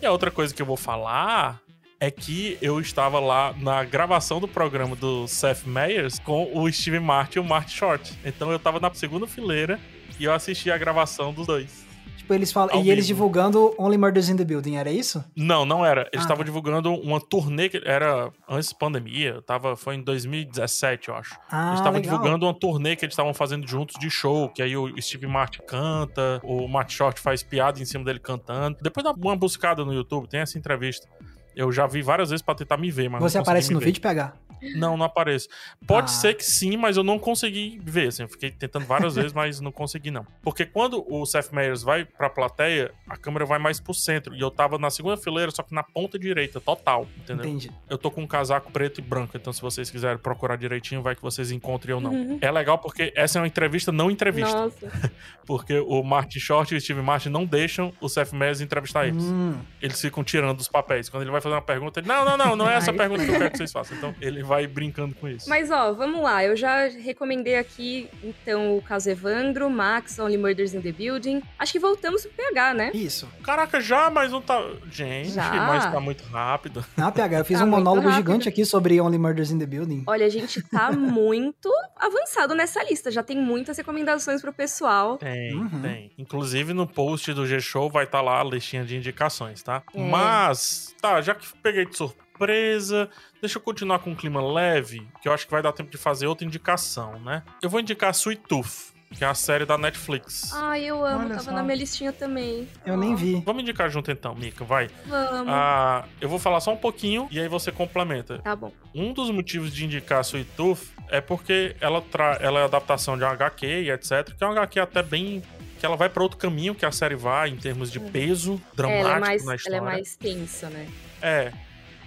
[0.02, 1.60] E a outra coisa que eu vou falar
[2.00, 6.98] é que eu estava lá na gravação do programa do Seth Meyers com o Steve
[6.98, 8.18] Martin e o Martin Short.
[8.24, 9.78] Então eu estava na segunda fileira
[10.18, 11.89] e eu assisti a gravação dos dois.
[12.16, 12.70] Tipo, eles falam.
[12.72, 12.92] Ao e vivo.
[12.92, 15.24] eles divulgando Only Murders in the Building, era isso?
[15.36, 16.02] Não, não era.
[16.12, 16.44] Eles estavam ah, tá.
[16.44, 19.42] divulgando uma turnê que era antes da pandemia.
[19.42, 21.36] Tava, foi em 2017, eu acho.
[21.50, 24.48] Ah, eles estavam divulgando uma turnê que eles estavam fazendo juntos de show.
[24.48, 28.78] Que aí o Steve Martin canta, o Matt Short faz piada em cima dele cantando.
[28.80, 31.08] Depois dá uma buscada no YouTube, tem essa entrevista.
[31.54, 33.86] Eu já vi várias vezes pra tentar me ver, mas Você aparece no ver.
[33.86, 34.36] vídeo pegar?
[34.74, 35.48] Não, não apareço.
[35.86, 36.14] Pode ah.
[36.14, 38.08] ser que sim, mas eu não consegui ver.
[38.08, 40.26] Assim, eu fiquei tentando várias vezes, mas não consegui, não.
[40.42, 44.34] Porque quando o Seth Meyers vai pra plateia, a câmera vai mais pro centro.
[44.34, 47.44] E eu tava na segunda fileira, só que na ponta direita, total, entendeu?
[47.44, 47.70] Entendi.
[47.88, 51.14] Eu tô com um casaco preto e branco, então se vocês quiserem procurar direitinho, vai
[51.14, 52.12] que vocês encontrem ou não.
[52.12, 52.38] Uhum.
[52.40, 54.54] É legal porque essa é uma entrevista não entrevista.
[54.54, 55.10] Nossa.
[55.46, 59.22] porque o Martin Short e o Steve Martin não deixam o Seth Meyers entrevistar eles.
[59.22, 59.54] Hum.
[59.80, 61.08] Eles ficam tirando os papéis.
[61.08, 63.30] Quando ele vai fazer uma pergunta, ele, não, não, não, não é essa pergunta que
[63.30, 63.96] eu quero que vocês façam.
[63.96, 65.48] Então ele vai brincando com isso.
[65.48, 66.44] Mas ó, vamos lá.
[66.44, 71.40] Eu já recomendei aqui, então, o caso Evandro, Max, Only Murders in the Building.
[71.56, 72.90] Acho que voltamos pro PH, né?
[72.92, 73.28] Isso.
[73.44, 74.60] Caraca, já, mas não tá.
[74.90, 75.50] Gente, Já?
[75.52, 76.84] mas tá muito rápido.
[76.96, 78.16] Ah, PH, eu fiz Tá um monólogo rápido.
[78.26, 80.02] gigante aqui sobre Only Murders in the Building.
[80.08, 83.08] Olha, a gente tá muito avançado nessa lista.
[83.10, 85.16] Já tem muitas recomendações pro pessoal.
[85.18, 85.80] Tem, Uhum.
[85.80, 86.10] tem.
[86.18, 89.82] Inclusive no post do G-Show vai estar lá a listinha de indicações, tá?
[89.94, 90.00] É.
[90.10, 95.28] Mas, tá, já que peguei de surpresa, deixa eu continuar com um clima leve, que
[95.28, 97.42] eu acho que vai dar tempo de fazer outra indicação, né?
[97.62, 100.52] Eu vou indicar Sweet Tooth, que é a série da Netflix.
[100.54, 101.20] Ai, eu amo.
[101.24, 101.50] Olha Tava só.
[101.52, 102.68] na minha listinha também.
[102.86, 103.42] Eu nem vi.
[103.44, 104.88] Vamos indicar junto então, Mika, vai.
[105.06, 105.52] Vamos.
[105.52, 108.38] Ah, eu vou falar só um pouquinho e aí você complementa.
[108.38, 108.72] Tá bom.
[108.94, 112.38] Um dos motivos de indicar Sweet Tooth é porque ela, tra...
[112.40, 114.32] ela é adaptação de uma HQ e etc.
[114.36, 115.42] Que é uma HQ até bem.
[115.80, 118.76] que ela vai pra outro caminho que a série vai em termos de peso É,
[118.76, 119.76] dramático ela é mais, na ela história.
[119.76, 120.86] é mais tensa, né?
[121.22, 121.52] É.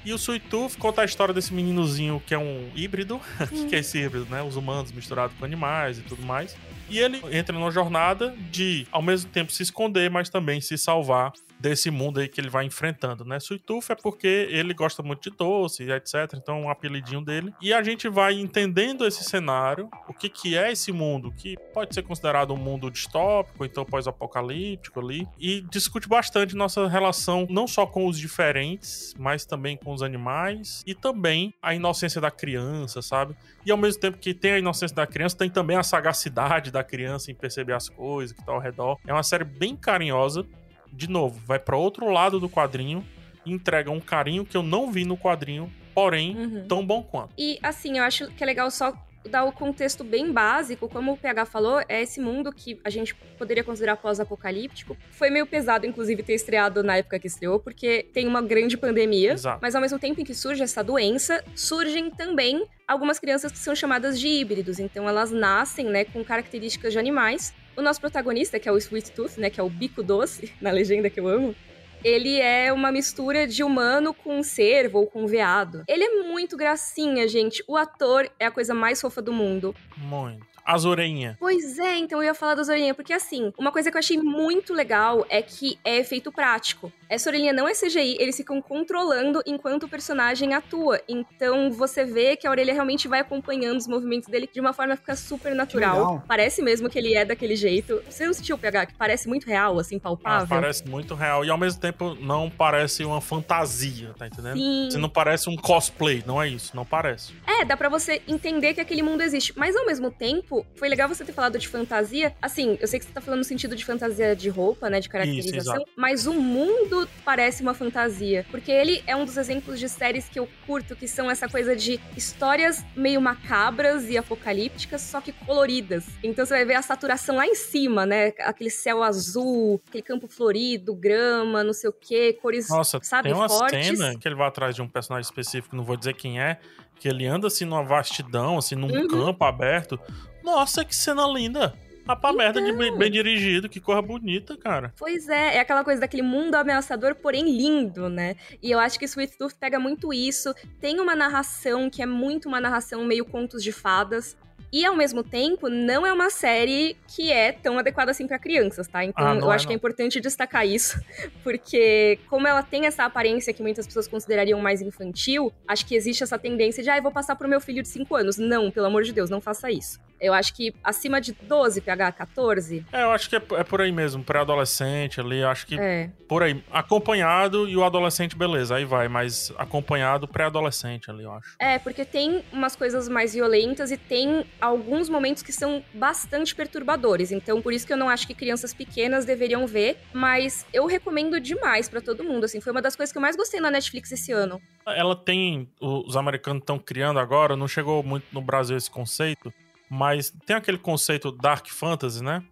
[0.06, 3.16] E o Tooth conta a história desse meninozinho que é um híbrido.
[3.39, 4.42] O que, que é esse híbrido, né?
[4.42, 6.56] Os humanos misturados com animais e tudo mais.
[6.89, 11.32] E ele entra numa jornada de, ao mesmo tempo, se esconder, mas também se salvar
[11.63, 13.38] desse mundo aí que ele vai enfrentando, né?
[13.65, 16.34] Tooth é porque ele gosta muito de doce, etc.
[16.36, 17.54] Então, um apelidinho dele.
[17.62, 21.95] E a gente vai entendendo esse cenário, o que que é esse mundo, que pode
[21.95, 25.26] ser considerado um mundo distópico, então pós-apocalíptico ali.
[25.39, 30.84] E discute bastante nossa relação, não só com os diferentes, mas também com os animais.
[30.86, 33.38] E também a inocência da criança, sabe?
[33.65, 36.84] E ao mesmo tempo que tem a inocência da criança, tem também a sagacidade da
[36.84, 38.99] criança em perceber as coisas que tá ao redor.
[39.08, 40.45] É uma série bem carinhosa.
[40.94, 43.04] De novo, vai para outro lado do quadrinho
[43.46, 46.68] e entrega um carinho que eu não vi no quadrinho, porém Uhum.
[46.68, 47.34] tão bom quanto.
[47.38, 48.94] E assim, eu acho que é legal só
[49.30, 53.16] dar o contexto bem básico, como o PH falou, é esse mundo que a gente
[53.38, 54.98] poderia considerar pós-apocalíptico.
[55.12, 59.32] Foi meio pesado, inclusive, ter estreado na época que estreou, porque tem uma grande pandemia.
[59.34, 59.60] Exato.
[59.62, 63.74] Mas ao mesmo tempo em que surge essa doença, surgem também algumas crianças que são
[63.74, 64.78] chamadas de híbridos.
[64.78, 67.54] Então elas nascem, né, com características de animais.
[67.76, 70.72] O nosso protagonista, que é o Sweet Tooth, né, que é o bico doce, na
[70.72, 71.56] legenda que eu amo,
[72.04, 75.84] ele é uma mistura de humano com cervo ou com veado.
[75.88, 77.64] Ele é muito gracinha, gente.
[77.68, 79.74] O ator é a coisa mais fofa do mundo.
[79.98, 80.53] Muito.
[80.65, 81.36] As orelhinhas.
[81.39, 84.17] Pois é, então eu ia falar das orelhinhas, porque assim, uma coisa que eu achei
[84.17, 86.91] muito legal é que é efeito prático.
[87.10, 90.99] Essa orelhinha não é CGI, eles ficam controlando enquanto o personagem atua.
[91.08, 94.93] Então você vê que a orelha realmente vai acompanhando os movimentos dele de uma forma
[94.95, 96.23] que fica super natural.
[96.28, 98.02] Parece mesmo que ele é daquele jeito.
[98.10, 100.47] Você não sentiu, PH, que parece muito real, assim, Ah, palpável?
[100.47, 101.45] parece muito real.
[101.45, 104.58] E ao mesmo tempo não parece uma fantasia, tá entendendo?
[104.58, 104.88] Sim.
[104.89, 106.76] Você não parece um cosplay, não é isso.
[106.76, 107.34] Não parece.
[107.45, 109.54] É, dá pra você entender que aquele mundo existe.
[109.58, 112.36] Mas ao mesmo tempo, foi legal você ter falado de fantasia.
[112.42, 115.00] Assim, eu sei que você tá falando no sentido de fantasia de roupa, né?
[115.00, 115.76] De caracterização.
[115.76, 115.89] exato.
[115.96, 118.46] mas o mundo parece uma fantasia.
[118.52, 121.76] Porque ele é um dos exemplos de séries que eu curto, que são essa coisa
[121.76, 126.06] de histórias meio macabras e apocalípticas, só que coloridas.
[126.24, 128.34] Então você vai ver a saturação lá em cima, né?
[128.39, 133.34] Aquele céu azul, aquele campo florido, grama, não sei o quê, cores, Nossa, sabe, tem
[133.38, 133.88] uma fortes.
[133.88, 136.58] cena que ele vai atrás de um personagem específico, não vou dizer quem é,
[137.00, 139.08] que ele anda assim numa vastidão, assim, num Uhum.
[139.08, 140.00] campo aberto.
[140.44, 141.74] Nossa, que cena linda!
[142.06, 144.94] A pra merda de bem, bem dirigido, que cor bonita, cara.
[144.98, 148.36] Pois é, é aquela coisa daquele mundo ameaçador, porém lindo, né?
[148.62, 150.54] E eu acho que Sweet Tooth pega muito isso.
[150.82, 154.36] Tem uma narração que é muito uma narração meio contos de fadas.
[154.70, 158.88] E ao mesmo tempo, não é uma série que é tão adequada assim pra crianças,
[158.88, 159.06] tá?
[159.06, 159.78] Então Ah, não eu é, acho que é não.
[159.78, 161.00] importante destacar isso,
[161.44, 166.24] porque como ela tem essa aparência que muitas pessoas considerariam mais infantil, acho que existe
[166.24, 168.38] essa tendência de, ah, eu vou passar pro meu filho de 5 anos.
[168.38, 170.00] Não, pelo amor de Deus, não faça isso.
[170.24, 173.82] Eu acho que acima de 12, PH 14, É, eu acho que é, é por
[173.82, 176.10] aí mesmo, pré-adolescente ali, eu acho que é.
[176.30, 176.64] por aí.
[176.72, 181.56] Acompanhado e o adolescente, beleza, aí vai, mas acompanhado, pré-adolescente ali, eu acho.
[181.60, 187.32] É, porque tem umas coisas mais violentas e tem alguns momentos que são bastante perturbadores.
[187.32, 191.38] Então, por isso que eu não acho que crianças pequenas deveriam ver, mas eu recomendo
[191.38, 194.10] demais pra todo mundo, assim, foi uma das coisas que eu mais gostei na Netflix
[194.12, 194.62] esse ano.
[194.86, 195.70] Ela tem.
[195.82, 199.54] Os americanos estão criando agora, não chegou muito no Brasil esse conceito,
[199.94, 202.44] mas tem aquele conceito Dark Fantasy, né?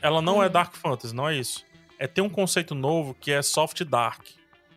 [0.00, 0.50] Ela não é Hum.
[0.50, 1.64] Dark Fantasy, não é isso.
[1.98, 4.22] É tem um conceito novo que é Soft Dark.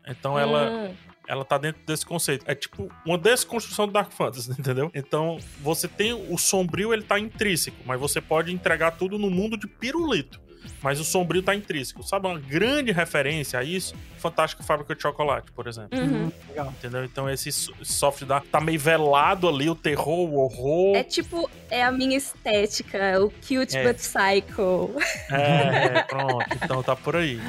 [0.05, 0.93] Então ela, Hum,
[1.25, 2.43] ela tá dentro desse conceito.
[2.45, 4.91] É tipo uma desconstrução do Dark Fantasy, entendeu?
[4.93, 9.55] Então você tem o sombrio, ele tá intrínseco, mas você pode entregar tudo no mundo
[9.57, 10.41] de pirulito.
[10.83, 12.03] Mas o sombrio tá intrínseco.
[12.03, 13.95] Sabe uma grande referência a isso?
[14.17, 15.97] Fantástica Fábrica de Chocolate, por exemplo.
[15.97, 16.29] uhum.
[16.49, 16.67] Legal.
[16.77, 17.05] Entendeu?
[17.05, 20.95] Então esse so- soft dark tá meio velado ali, o terror, o horror.
[20.97, 23.83] É tipo, é a minha estética, o cute É.
[23.87, 24.91] but psycho.
[25.31, 26.45] É, é, pronto.
[26.61, 27.39] Então tá por aí.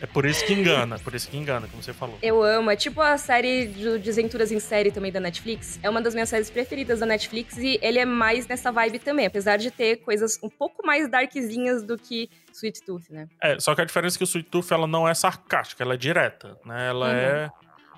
[0.00, 2.18] É por isso que engana, por isso que engana, como você falou.
[2.22, 2.70] Eu amo.
[2.70, 5.78] É tipo a série de Desventuras em Série também da Netflix.
[5.82, 9.26] É uma das minhas séries preferidas da Netflix e ele é mais nessa vibe também,
[9.26, 13.26] apesar de ter coisas um pouco mais darkzinhas do que Sweet Tooth, né?
[13.42, 15.94] É, só que a diferença é que o Sweet Tooth ela não é sarcástica, ela
[15.94, 16.88] é direta, né?
[16.88, 17.12] Ela uhum.
[17.12, 17.50] é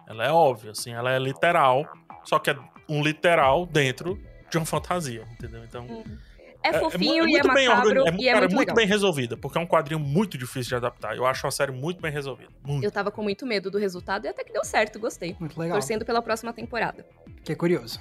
[0.09, 1.87] ela é óbvia, assim, ela é literal,
[2.25, 2.57] só que é
[2.89, 4.19] um literal dentro
[4.51, 5.63] de uma fantasia, entendeu?
[5.63, 6.19] Então, uhum.
[6.63, 8.75] É, é fofinho é, é, é e é macabro é, e é cara, muito, muito
[8.75, 11.17] bem resolvida, porque é um quadrinho muito difícil de adaptar.
[11.17, 12.51] Eu acho a série muito bem resolvida.
[12.65, 12.85] Muito.
[12.85, 15.37] Eu tava com muito medo do resultado e até que deu certo, gostei.
[15.39, 15.79] Muito legal.
[15.79, 17.07] Torcendo pela próxima temporada.
[17.45, 18.01] Que é curioso.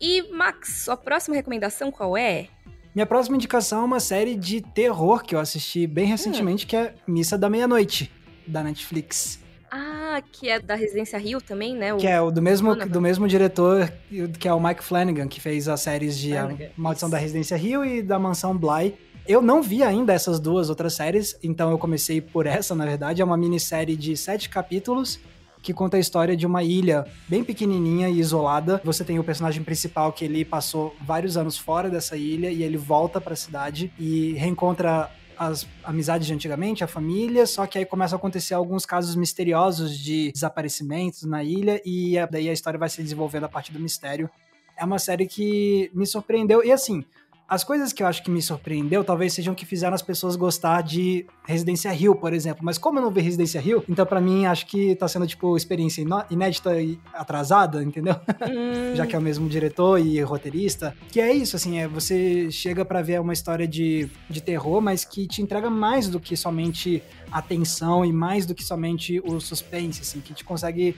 [0.00, 2.48] E, Max, sua próxima recomendação qual é?
[2.94, 6.68] Minha próxima indicação é uma série de terror que eu assisti bem recentemente, hum.
[6.68, 8.12] que é Missa da Meia-Noite,
[8.46, 9.41] da Netflix.
[9.74, 11.94] Ah, que é da Residência Rio também, né?
[11.94, 11.96] O...
[11.96, 13.90] Que é o do mesmo, do mesmo diretor
[14.38, 16.66] que é o Mike Flanagan, que fez as séries de Flanagan.
[16.66, 17.12] A Maldição Isso.
[17.12, 18.94] da Residência Rio e da Mansão Bly.
[19.26, 23.22] Eu não vi ainda essas duas outras séries, então eu comecei por essa, na verdade.
[23.22, 25.18] É uma minissérie de sete capítulos
[25.62, 28.78] que conta a história de uma ilha bem pequenininha e isolada.
[28.84, 32.76] Você tem o personagem principal que ele passou vários anos fora dessa ilha e ele
[32.76, 35.08] volta para a cidade e reencontra
[35.46, 39.98] as amizades de antigamente, a família, só que aí começa a acontecer alguns casos misteriosos
[39.98, 44.30] de desaparecimentos na ilha e daí a história vai se desenvolvendo a partir do mistério.
[44.76, 47.04] É uma série que me surpreendeu e assim,
[47.52, 50.80] as coisas que eu acho que me surpreendeu talvez sejam que fizeram as pessoas gostar
[50.80, 52.64] de Residência Rio, por exemplo.
[52.64, 55.54] Mas como eu não vi Residência Rio, então para mim acho que tá sendo, tipo,
[55.54, 58.14] experiência inédita e atrasada, entendeu?
[58.40, 58.96] Hum.
[58.96, 60.96] Já que é o mesmo diretor e roteirista.
[61.10, 65.04] Que é isso, assim, é você chega para ver uma história de, de terror, mas
[65.04, 69.38] que te entrega mais do que somente a tensão e mais do que somente o
[69.40, 70.96] suspense, assim, que te consegue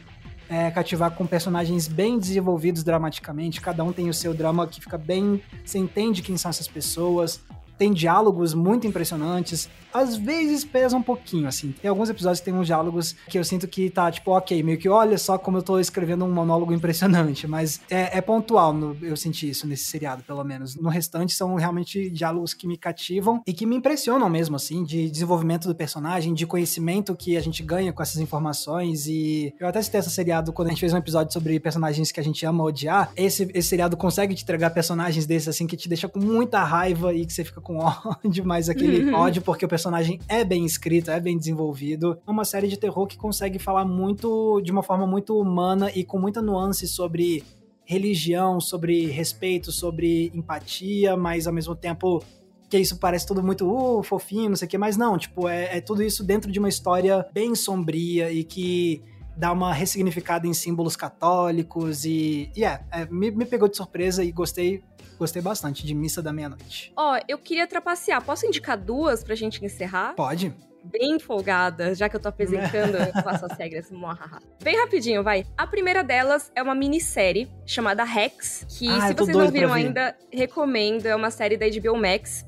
[0.49, 3.61] é, cativar com personagens bem desenvolvidos dramaticamente.
[3.61, 5.42] Cada um tem o seu drama que fica bem.
[5.64, 7.40] Você entende quem são essas pessoas.
[7.79, 11.72] Tem diálogos muito impressionantes às vezes pesa um pouquinho, assim.
[11.81, 14.77] Tem alguns episódios que tem uns diálogos que eu sinto que tá, tipo, ok, meio
[14.77, 18.97] que olha só como eu tô escrevendo um monólogo impressionante, mas é, é pontual, no,
[19.01, 20.75] eu senti isso nesse seriado, pelo menos.
[20.75, 25.09] No restante, são realmente diálogos que me cativam e que me impressionam mesmo, assim, de
[25.09, 29.07] desenvolvimento do personagem, de conhecimento que a gente ganha com essas informações.
[29.07, 32.18] E eu até citei esse seriado quando a gente fez um episódio sobre personagens que
[32.18, 33.12] a gente ama odiar.
[33.16, 37.14] Esse, esse seriado consegue te entregar personagens desses, assim, que te deixa com muita raiva
[37.14, 40.64] e que você fica com ódio, mas aquele ódio porque o personagem personagem é bem
[40.64, 42.18] escrito, é bem desenvolvido.
[42.26, 46.04] É uma série de terror que consegue falar muito, de uma forma muito humana e
[46.04, 47.42] com muita nuance sobre
[47.84, 52.22] religião, sobre respeito, sobre empatia, mas ao mesmo tempo
[52.68, 55.76] que isso parece tudo muito uh, fofinho, não sei o que, mas não, tipo, é,
[55.76, 59.02] é tudo isso dentro de uma história bem sombria e que
[59.36, 64.24] dá uma ressignificada em símbolos católicos e, e é, é me, me, pegou de surpresa
[64.24, 64.82] e gostei
[65.18, 66.92] gostei bastante de Missa da Meia-Noite.
[66.96, 68.22] Ó, oh, eu queria trapacear.
[68.22, 70.14] Posso indicar duas pra gente encerrar?
[70.14, 70.54] Pode.
[70.84, 73.88] Bem folgada, já que eu tô apresentando, eu faço as regras.
[74.62, 75.46] Bem rapidinho, vai.
[75.56, 80.14] A primeira delas é uma minissérie chamada Rex, que ah, se vocês não viram ainda,
[80.30, 81.06] recomendo.
[81.06, 82.44] É uma série da HBO Max,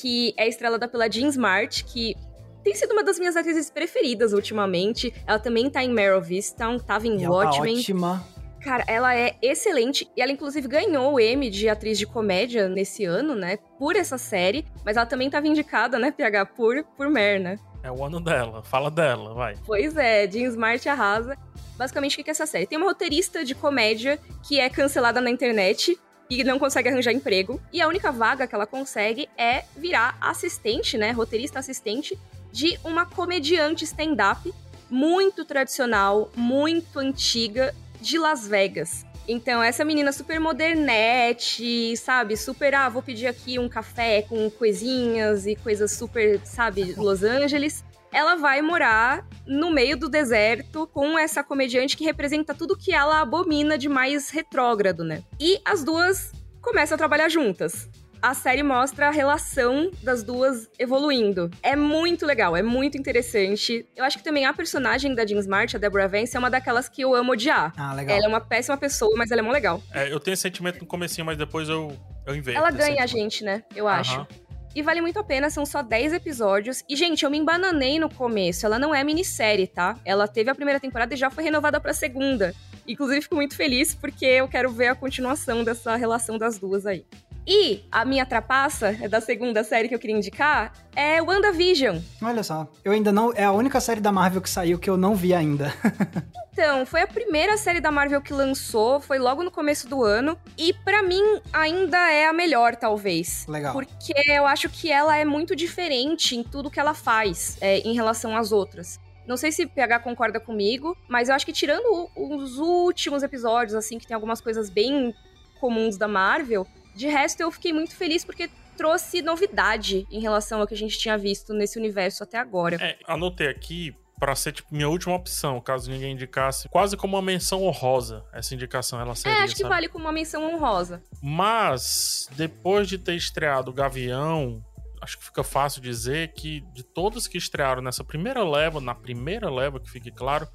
[0.00, 2.16] que é estrelada pela Jean Smart, que
[2.64, 5.14] tem sido uma das minhas atrizes preferidas ultimamente.
[5.24, 7.74] Ela também tá em Meryl Vistown, tava em e Watchmen.
[7.74, 8.37] Tá ótima.
[8.60, 13.04] Cara, ela é excelente e ela inclusive ganhou o Emmy de atriz de comédia nesse
[13.04, 13.56] ano, né?
[13.78, 17.58] Por essa série, mas ela também tava indicada, né, PH, por, por Mer, né?
[17.82, 19.54] É o ano dela, fala dela, vai.
[19.64, 21.36] Pois é, Jean Smart arrasa.
[21.76, 22.66] Basicamente, o que é essa série?
[22.66, 25.96] Tem uma roteirista de comédia que é cancelada na internet
[26.28, 27.60] e não consegue arranjar emprego.
[27.72, 31.12] E a única vaga que ela consegue é virar assistente, né?
[31.12, 32.18] Roteirista assistente
[32.52, 34.52] de uma comediante stand-up
[34.90, 39.04] muito tradicional, muito antiga de Las Vegas.
[39.26, 42.36] Então, essa menina super modernete, sabe?
[42.36, 47.84] Super, ah, vou pedir aqui um café com coisinhas e coisas super, sabe, Los Angeles.
[48.10, 53.20] Ela vai morar no meio do deserto com essa comediante que representa tudo que ela
[53.20, 55.22] abomina de mais retrógrado, né?
[55.38, 56.32] E as duas
[56.62, 57.86] começam a trabalhar juntas
[58.20, 61.50] a série mostra a relação das duas evoluindo.
[61.62, 63.86] É muito legal, é muito interessante.
[63.96, 66.88] Eu acho que também a personagem da Jean Smart, a Deborah Vance, é uma daquelas
[66.88, 67.72] que eu amo odiar.
[67.76, 68.16] Ah, legal.
[68.16, 69.82] Ela é uma péssima pessoa, mas ela é muito legal.
[69.92, 71.96] É, eu tenho esse sentimento no comecinho, mas depois eu,
[72.26, 72.58] eu invejo.
[72.58, 73.62] Ela ganha a gente, né?
[73.74, 74.26] Eu acho.
[74.74, 76.84] E vale muito a pena, são só 10 episódios.
[76.88, 78.66] E, gente, eu me embananei no começo.
[78.66, 79.96] Ela não é minissérie, tá?
[80.04, 82.54] Ela teve a primeira temporada e já foi renovada pra segunda.
[82.86, 87.04] Inclusive, fico muito feliz porque eu quero ver a continuação dessa relação das duas aí.
[87.50, 91.98] E a minha trapaça, é da segunda série que eu queria indicar, é WandaVision.
[92.20, 93.32] Olha só, eu ainda não.
[93.32, 95.72] É a única série da Marvel que saiu que eu não vi ainda.
[96.52, 100.38] então, foi a primeira série da Marvel que lançou, foi logo no começo do ano.
[100.58, 103.46] E para mim, ainda é a melhor, talvez.
[103.48, 103.72] Legal.
[103.72, 107.94] Porque eu acho que ela é muito diferente em tudo que ela faz é, em
[107.94, 109.00] relação às outras.
[109.26, 113.74] Não sei se o PH concorda comigo, mas eu acho que tirando os últimos episódios,
[113.74, 115.14] assim, que tem algumas coisas bem
[115.58, 116.66] comuns da Marvel,
[116.98, 120.98] de resto eu fiquei muito feliz porque trouxe novidade em relação ao que a gente
[120.98, 122.76] tinha visto nesse universo até agora.
[122.80, 127.22] É, anotei aqui para ser tipo minha última opção, caso ninguém indicasse, quase como uma
[127.22, 129.38] menção honrosa essa indicação ela seria.
[129.38, 129.74] É, acho que sabe?
[129.74, 131.00] vale como uma menção honrosa.
[131.22, 134.60] Mas depois de ter estreado o Gavião,
[135.00, 139.48] acho que fica fácil dizer que de todos que estrearam nessa primeira leva, na primeira
[139.48, 140.48] leva que fique claro,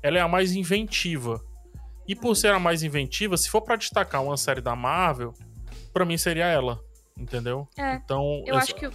[0.00, 1.40] ela é a mais inventiva.
[2.06, 5.34] E por ser a mais inventiva, se for para destacar uma série da Marvel,
[5.98, 6.80] para mim seria ela
[7.20, 7.66] entendeu?
[7.76, 7.94] É.
[7.94, 8.88] Então, eu, eu acho que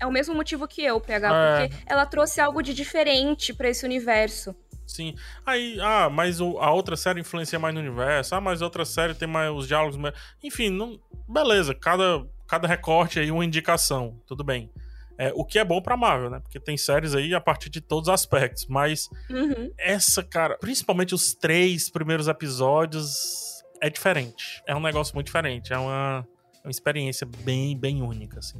[0.00, 1.68] é o mesmo motivo que eu, PH, é.
[1.68, 4.54] porque ela trouxe algo de diferente para esse universo.
[4.86, 5.16] Sim.
[5.44, 8.32] Aí, ah, mas a outra série influencia mais no universo.
[8.32, 9.96] Ah, mas a outra série tem mais os diálogos.
[9.96, 10.14] Mais...
[10.40, 11.00] Enfim, não...
[11.28, 11.74] beleza.
[11.74, 14.22] Cada, cada recorte aí uma indicação.
[14.24, 14.70] Tudo bem.
[15.18, 16.38] É, o que é bom pra Marvel, né?
[16.38, 18.66] Porque tem séries aí a partir de todos os aspectos.
[18.68, 19.72] Mas uhum.
[19.76, 24.62] essa, cara, principalmente os três primeiros episódios, é diferente.
[24.64, 25.72] É um negócio muito diferente.
[25.72, 26.24] É uma
[26.64, 28.58] uma experiência bem, bem única, assim.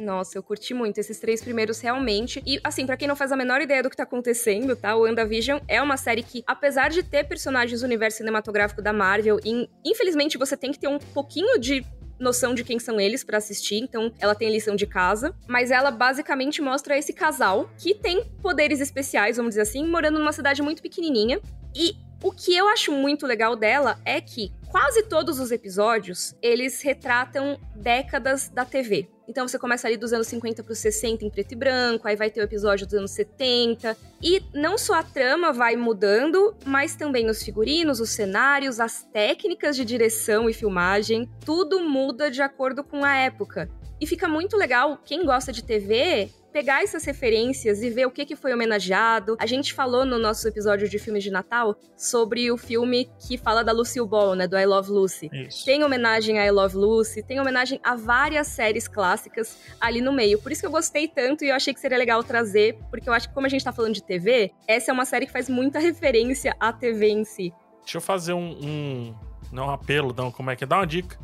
[0.00, 2.42] Nossa, eu curti muito esses três primeiros realmente.
[2.46, 4.96] E assim, para quem não faz a menor ideia do que tá acontecendo, tá?
[4.96, 9.38] O WandaVision é uma série que, apesar de ter personagens do universo cinematográfico da Marvel,
[9.84, 11.84] infelizmente você tem que ter um pouquinho de
[12.18, 15.90] noção de quem são eles para assistir, então ela tem lição de casa, mas ela
[15.90, 20.80] basicamente mostra esse casal que tem poderes especiais, vamos dizer assim, morando numa cidade muito
[20.80, 21.40] pequenininha.
[21.74, 26.80] E o que eu acho muito legal dela é que quase todos os episódios, eles
[26.80, 29.08] retratam décadas da TV.
[29.28, 32.16] Então você começa ali dos anos 50 para os 60 em preto e branco, aí
[32.16, 33.96] vai ter o episódio dos anos 70.
[34.22, 39.76] E não só a trama vai mudando, mas também os figurinos, os cenários, as técnicas
[39.76, 43.68] de direção e filmagem, tudo muda de acordo com a época.
[44.00, 48.26] E fica muito legal, quem gosta de TV pegar essas referências e ver o que,
[48.26, 49.36] que foi homenageado.
[49.38, 53.64] A gente falou no nosso episódio de filmes de Natal sobre o filme que fala
[53.64, 54.46] da Lucille Ball, né?
[54.46, 55.30] Do I Love Lucy.
[55.32, 55.64] Isso.
[55.64, 60.38] Tem homenagem a I Love Lucy, tem homenagem a várias séries clássicas ali no meio.
[60.40, 63.12] Por isso que eu gostei tanto e eu achei que seria legal trazer, porque eu
[63.12, 65.48] acho que como a gente tá falando de TV, essa é uma série que faz
[65.48, 67.52] muita referência à TV em si.
[67.80, 69.14] Deixa eu fazer um, um
[69.50, 70.66] não um apelo, não, como é que é?
[70.66, 71.18] Dá uma dica.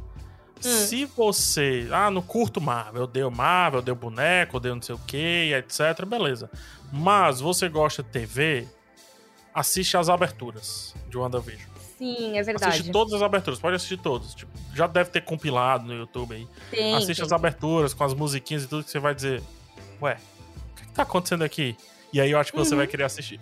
[0.65, 0.87] Hum.
[0.87, 1.89] Se você.
[1.91, 4.99] Ah, no curto Marvel, eu dei Marvel, eu dei boneco, eu dei não sei o
[4.99, 6.05] que, etc.
[6.07, 6.51] Beleza.
[6.93, 8.67] Mas você gosta de TV,
[9.55, 11.69] assiste as aberturas de WandaVision.
[11.99, 12.75] Sim, é verdade.
[12.75, 14.35] Assiste todas as aberturas, pode assistir todas.
[14.35, 16.49] Tipo, já deve ter compilado no YouTube aí.
[16.71, 17.27] Tem, assiste tem.
[17.27, 19.43] as aberturas com as musiquinhas e tudo que você vai dizer.
[20.01, 20.17] Ué,
[20.73, 21.77] o que, que tá acontecendo aqui?
[22.13, 22.79] E aí eu acho que você uhum.
[22.79, 23.39] vai querer assistir.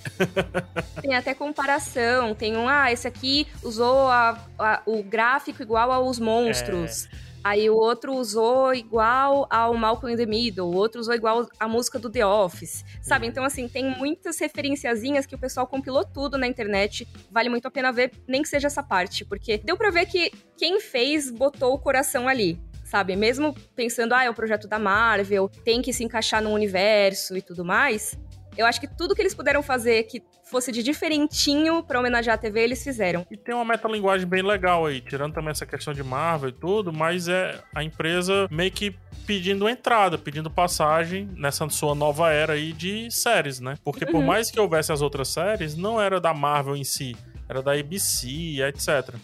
[1.00, 2.34] tem até comparação.
[2.34, 7.06] Tem um, ah, esse aqui usou a, a, o gráfico igual aos monstros.
[7.06, 7.26] É.
[7.46, 11.68] Aí o outro usou igual ao Malcolm in the Middle, o outro usou igual a
[11.68, 13.24] música do The Office, sabe?
[13.24, 13.30] Uhum.
[13.30, 17.06] Então, assim, tem muitas referenciazinhas que o pessoal compilou tudo na internet.
[17.30, 20.32] Vale muito a pena ver, nem que seja essa parte, porque deu pra ver que
[20.58, 23.16] quem fez botou o coração ali sabe?
[23.16, 27.42] Mesmo pensando, ah, é o projeto da Marvel, tem que se encaixar no universo e
[27.42, 28.16] tudo mais,
[28.56, 32.38] eu acho que tudo que eles puderam fazer que fosse de diferentinho para homenagear a
[32.38, 33.26] TV, eles fizeram.
[33.30, 36.92] E tem uma metalinguagem bem legal aí, tirando também essa questão de Marvel e tudo,
[36.92, 38.94] mas é a empresa meio que
[39.26, 43.74] pedindo entrada, pedindo passagem nessa sua nova era aí de séries, né?
[43.84, 44.12] Porque uhum.
[44.12, 47.16] por mais que houvesse as outras séries, não era da Marvel em si,
[47.48, 49.16] era da ABC, etc.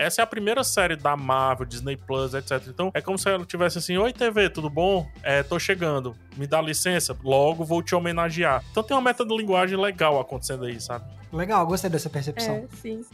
[0.00, 2.52] Essa é a primeira série da Marvel, Disney Plus, etc.
[2.68, 5.06] Então é como se ela tivesse assim: Oi, TV, tudo bom?
[5.22, 6.16] É, tô chegando.
[6.38, 7.14] Me dá licença?
[7.22, 8.64] Logo vou te homenagear.
[8.70, 11.04] Então tem uma meta de linguagem legal acontecendo aí, sabe?
[11.30, 12.66] Legal, gostei dessa percepção.
[12.72, 13.04] É, sim.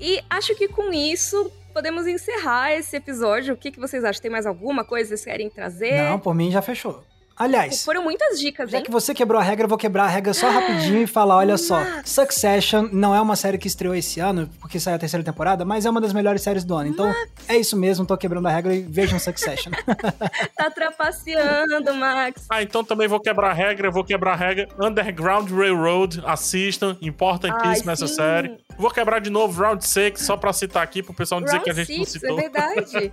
[0.00, 3.52] E acho que com isso podemos encerrar esse episódio.
[3.52, 4.22] O que, que vocês acham?
[4.22, 6.08] Tem mais alguma coisa que vocês querem trazer?
[6.08, 7.04] Não, por mim já fechou.
[7.40, 8.84] Aliás, foram muitas dicas, já hein?
[8.84, 11.56] que você quebrou a regra, eu vou quebrar a regra só rapidinho e falar, olha
[11.56, 15.64] só, Succession não é uma série que estreou esse ano, porque saiu a terceira temporada,
[15.64, 16.90] mas é uma das melhores séries do ano.
[16.90, 17.30] Então, Max.
[17.48, 19.72] é isso mesmo, tô quebrando a regra e vejam Succession.
[20.54, 22.44] tá trapaceando, Max.
[22.50, 24.68] Ah, então também vou quebrar a regra, vou quebrar a regra.
[24.78, 28.58] Underground Railroad, assistam, importantíssima essa série.
[28.80, 31.70] Vou quebrar de novo Round 6, só pra citar aqui, pro pessoal dizer Round que
[31.70, 32.38] a gente six, não citou.
[32.38, 33.10] É verdade.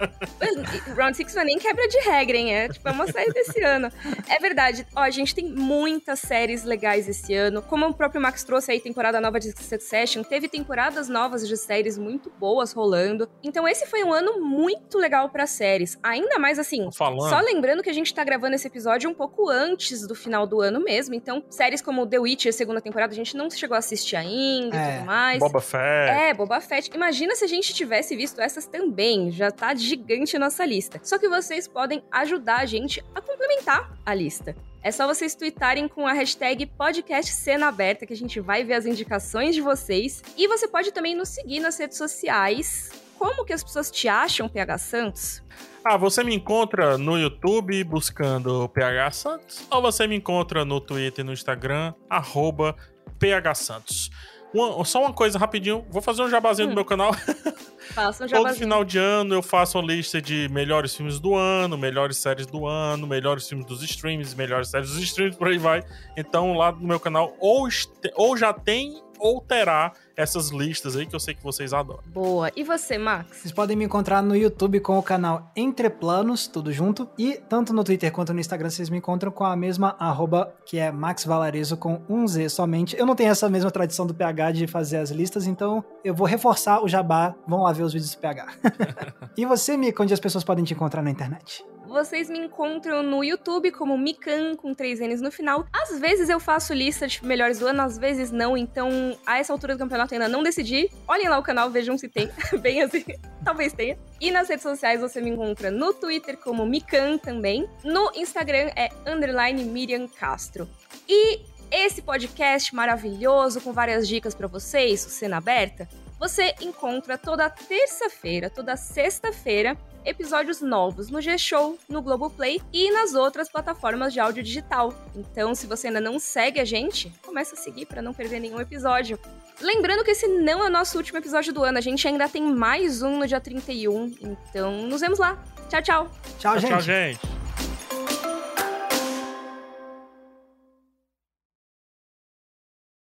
[0.96, 2.56] Round 6 não é nem quebra de regra, hein?
[2.56, 3.92] É tipo, é uma série desse ano.
[4.30, 4.88] É verdade.
[4.96, 7.62] Ó, a gente tem muitas séries legais esse ano.
[7.62, 11.98] Como o próprio Max trouxe aí, temporada nova de Succession, teve temporadas novas de séries
[11.98, 13.28] muito boas rolando.
[13.44, 16.00] Então esse foi um ano muito legal para séries.
[16.02, 20.08] Ainda mais assim, só lembrando que a gente tá gravando esse episódio um pouco antes
[20.08, 21.14] do final do ano mesmo.
[21.14, 24.80] Então, séries como The Witcher, segunda temporada, a gente não chegou a assistir ainda é.
[24.80, 25.57] e tudo mais.
[25.58, 26.12] Boba Fett.
[26.12, 26.92] É, Boba Fett.
[26.94, 29.32] Imagina se a gente tivesse visto essas também.
[29.32, 31.00] Já tá gigante a nossa lista.
[31.04, 34.56] Só que vocês podem ajudar a gente a complementar a lista.
[34.84, 38.76] É só vocês tweetarem com a hashtag podcast cena aberta que a gente vai ver
[38.76, 40.24] as indicações de vocês.
[40.38, 42.92] E você pode também nos seguir nas redes sociais.
[43.18, 45.44] Como que as pessoas te acham, PH Santos?
[45.84, 51.24] Ah, você me encontra no YouTube buscando PH Santos ou você me encontra no Twitter
[51.24, 52.76] e no Instagram, arroba
[53.18, 54.12] PH Santos.
[54.54, 56.70] Uma, só uma coisa rapidinho, vou fazer um jabazinho hum.
[56.70, 57.12] no meu canal.
[57.94, 58.54] Faça um jabazinho.
[58.54, 62.46] Todo final de ano eu faço uma lista de melhores filmes do ano, melhores séries
[62.46, 65.84] do ano, melhores filmes dos streams, melhores séries dos streams, por aí vai.
[66.16, 67.68] Então lá no meu canal ou,
[68.16, 72.02] ou já tem ou terá essas listas aí que eu sei que vocês adoram.
[72.08, 72.52] Boa.
[72.56, 73.38] E você, Max?
[73.38, 77.08] Vocês podem me encontrar no YouTube com o canal Entre Planos, tudo junto.
[77.18, 80.80] E tanto no Twitter quanto no Instagram vocês me encontram com a mesma arroba, que
[80.80, 82.98] é Max Valarezo com um Z somente.
[82.98, 86.26] Eu não tenho essa mesma tradição do PH de fazer as listas, então eu vou
[86.26, 87.36] reforçar o jabá.
[87.48, 88.48] Vão lá ver os vídeos do PH.
[89.38, 91.64] e você, Mika, onde as pessoas podem te encontrar na internet?
[91.88, 95.66] Vocês me encontram no YouTube como Mikan, com três N's no final.
[95.72, 98.58] Às vezes eu faço lista de melhores do ano, às vezes não.
[98.58, 100.92] Então, a essa altura do campeonato ainda não decidi.
[101.08, 102.30] Olhem lá o canal, vejam se tem.
[102.60, 103.06] Bem assim,
[103.42, 103.98] talvez tenha.
[104.20, 107.66] E nas redes sociais você me encontra no Twitter como Mikan também.
[107.86, 110.68] No Instagram é underline Miriam Castro.
[111.08, 111.40] E
[111.72, 115.88] esse podcast maravilhoso com várias dicas para vocês, o Cena Aberta,
[116.20, 119.78] você encontra toda terça-feira, toda sexta-feira
[120.08, 124.94] episódios novos no G-Show, no Globoplay e nas outras plataformas de áudio digital.
[125.16, 128.60] Então, se você ainda não segue a gente, começa a seguir para não perder nenhum
[128.60, 129.20] episódio.
[129.62, 132.44] Lembrando que esse não é o nosso último episódio do ano, a gente ainda tem
[132.44, 135.44] mais um no dia 31, então nos vemos lá.
[135.70, 136.12] Tchau, tchau.
[136.40, 136.70] Tchau, gente.
[136.70, 137.37] Tchau, gente.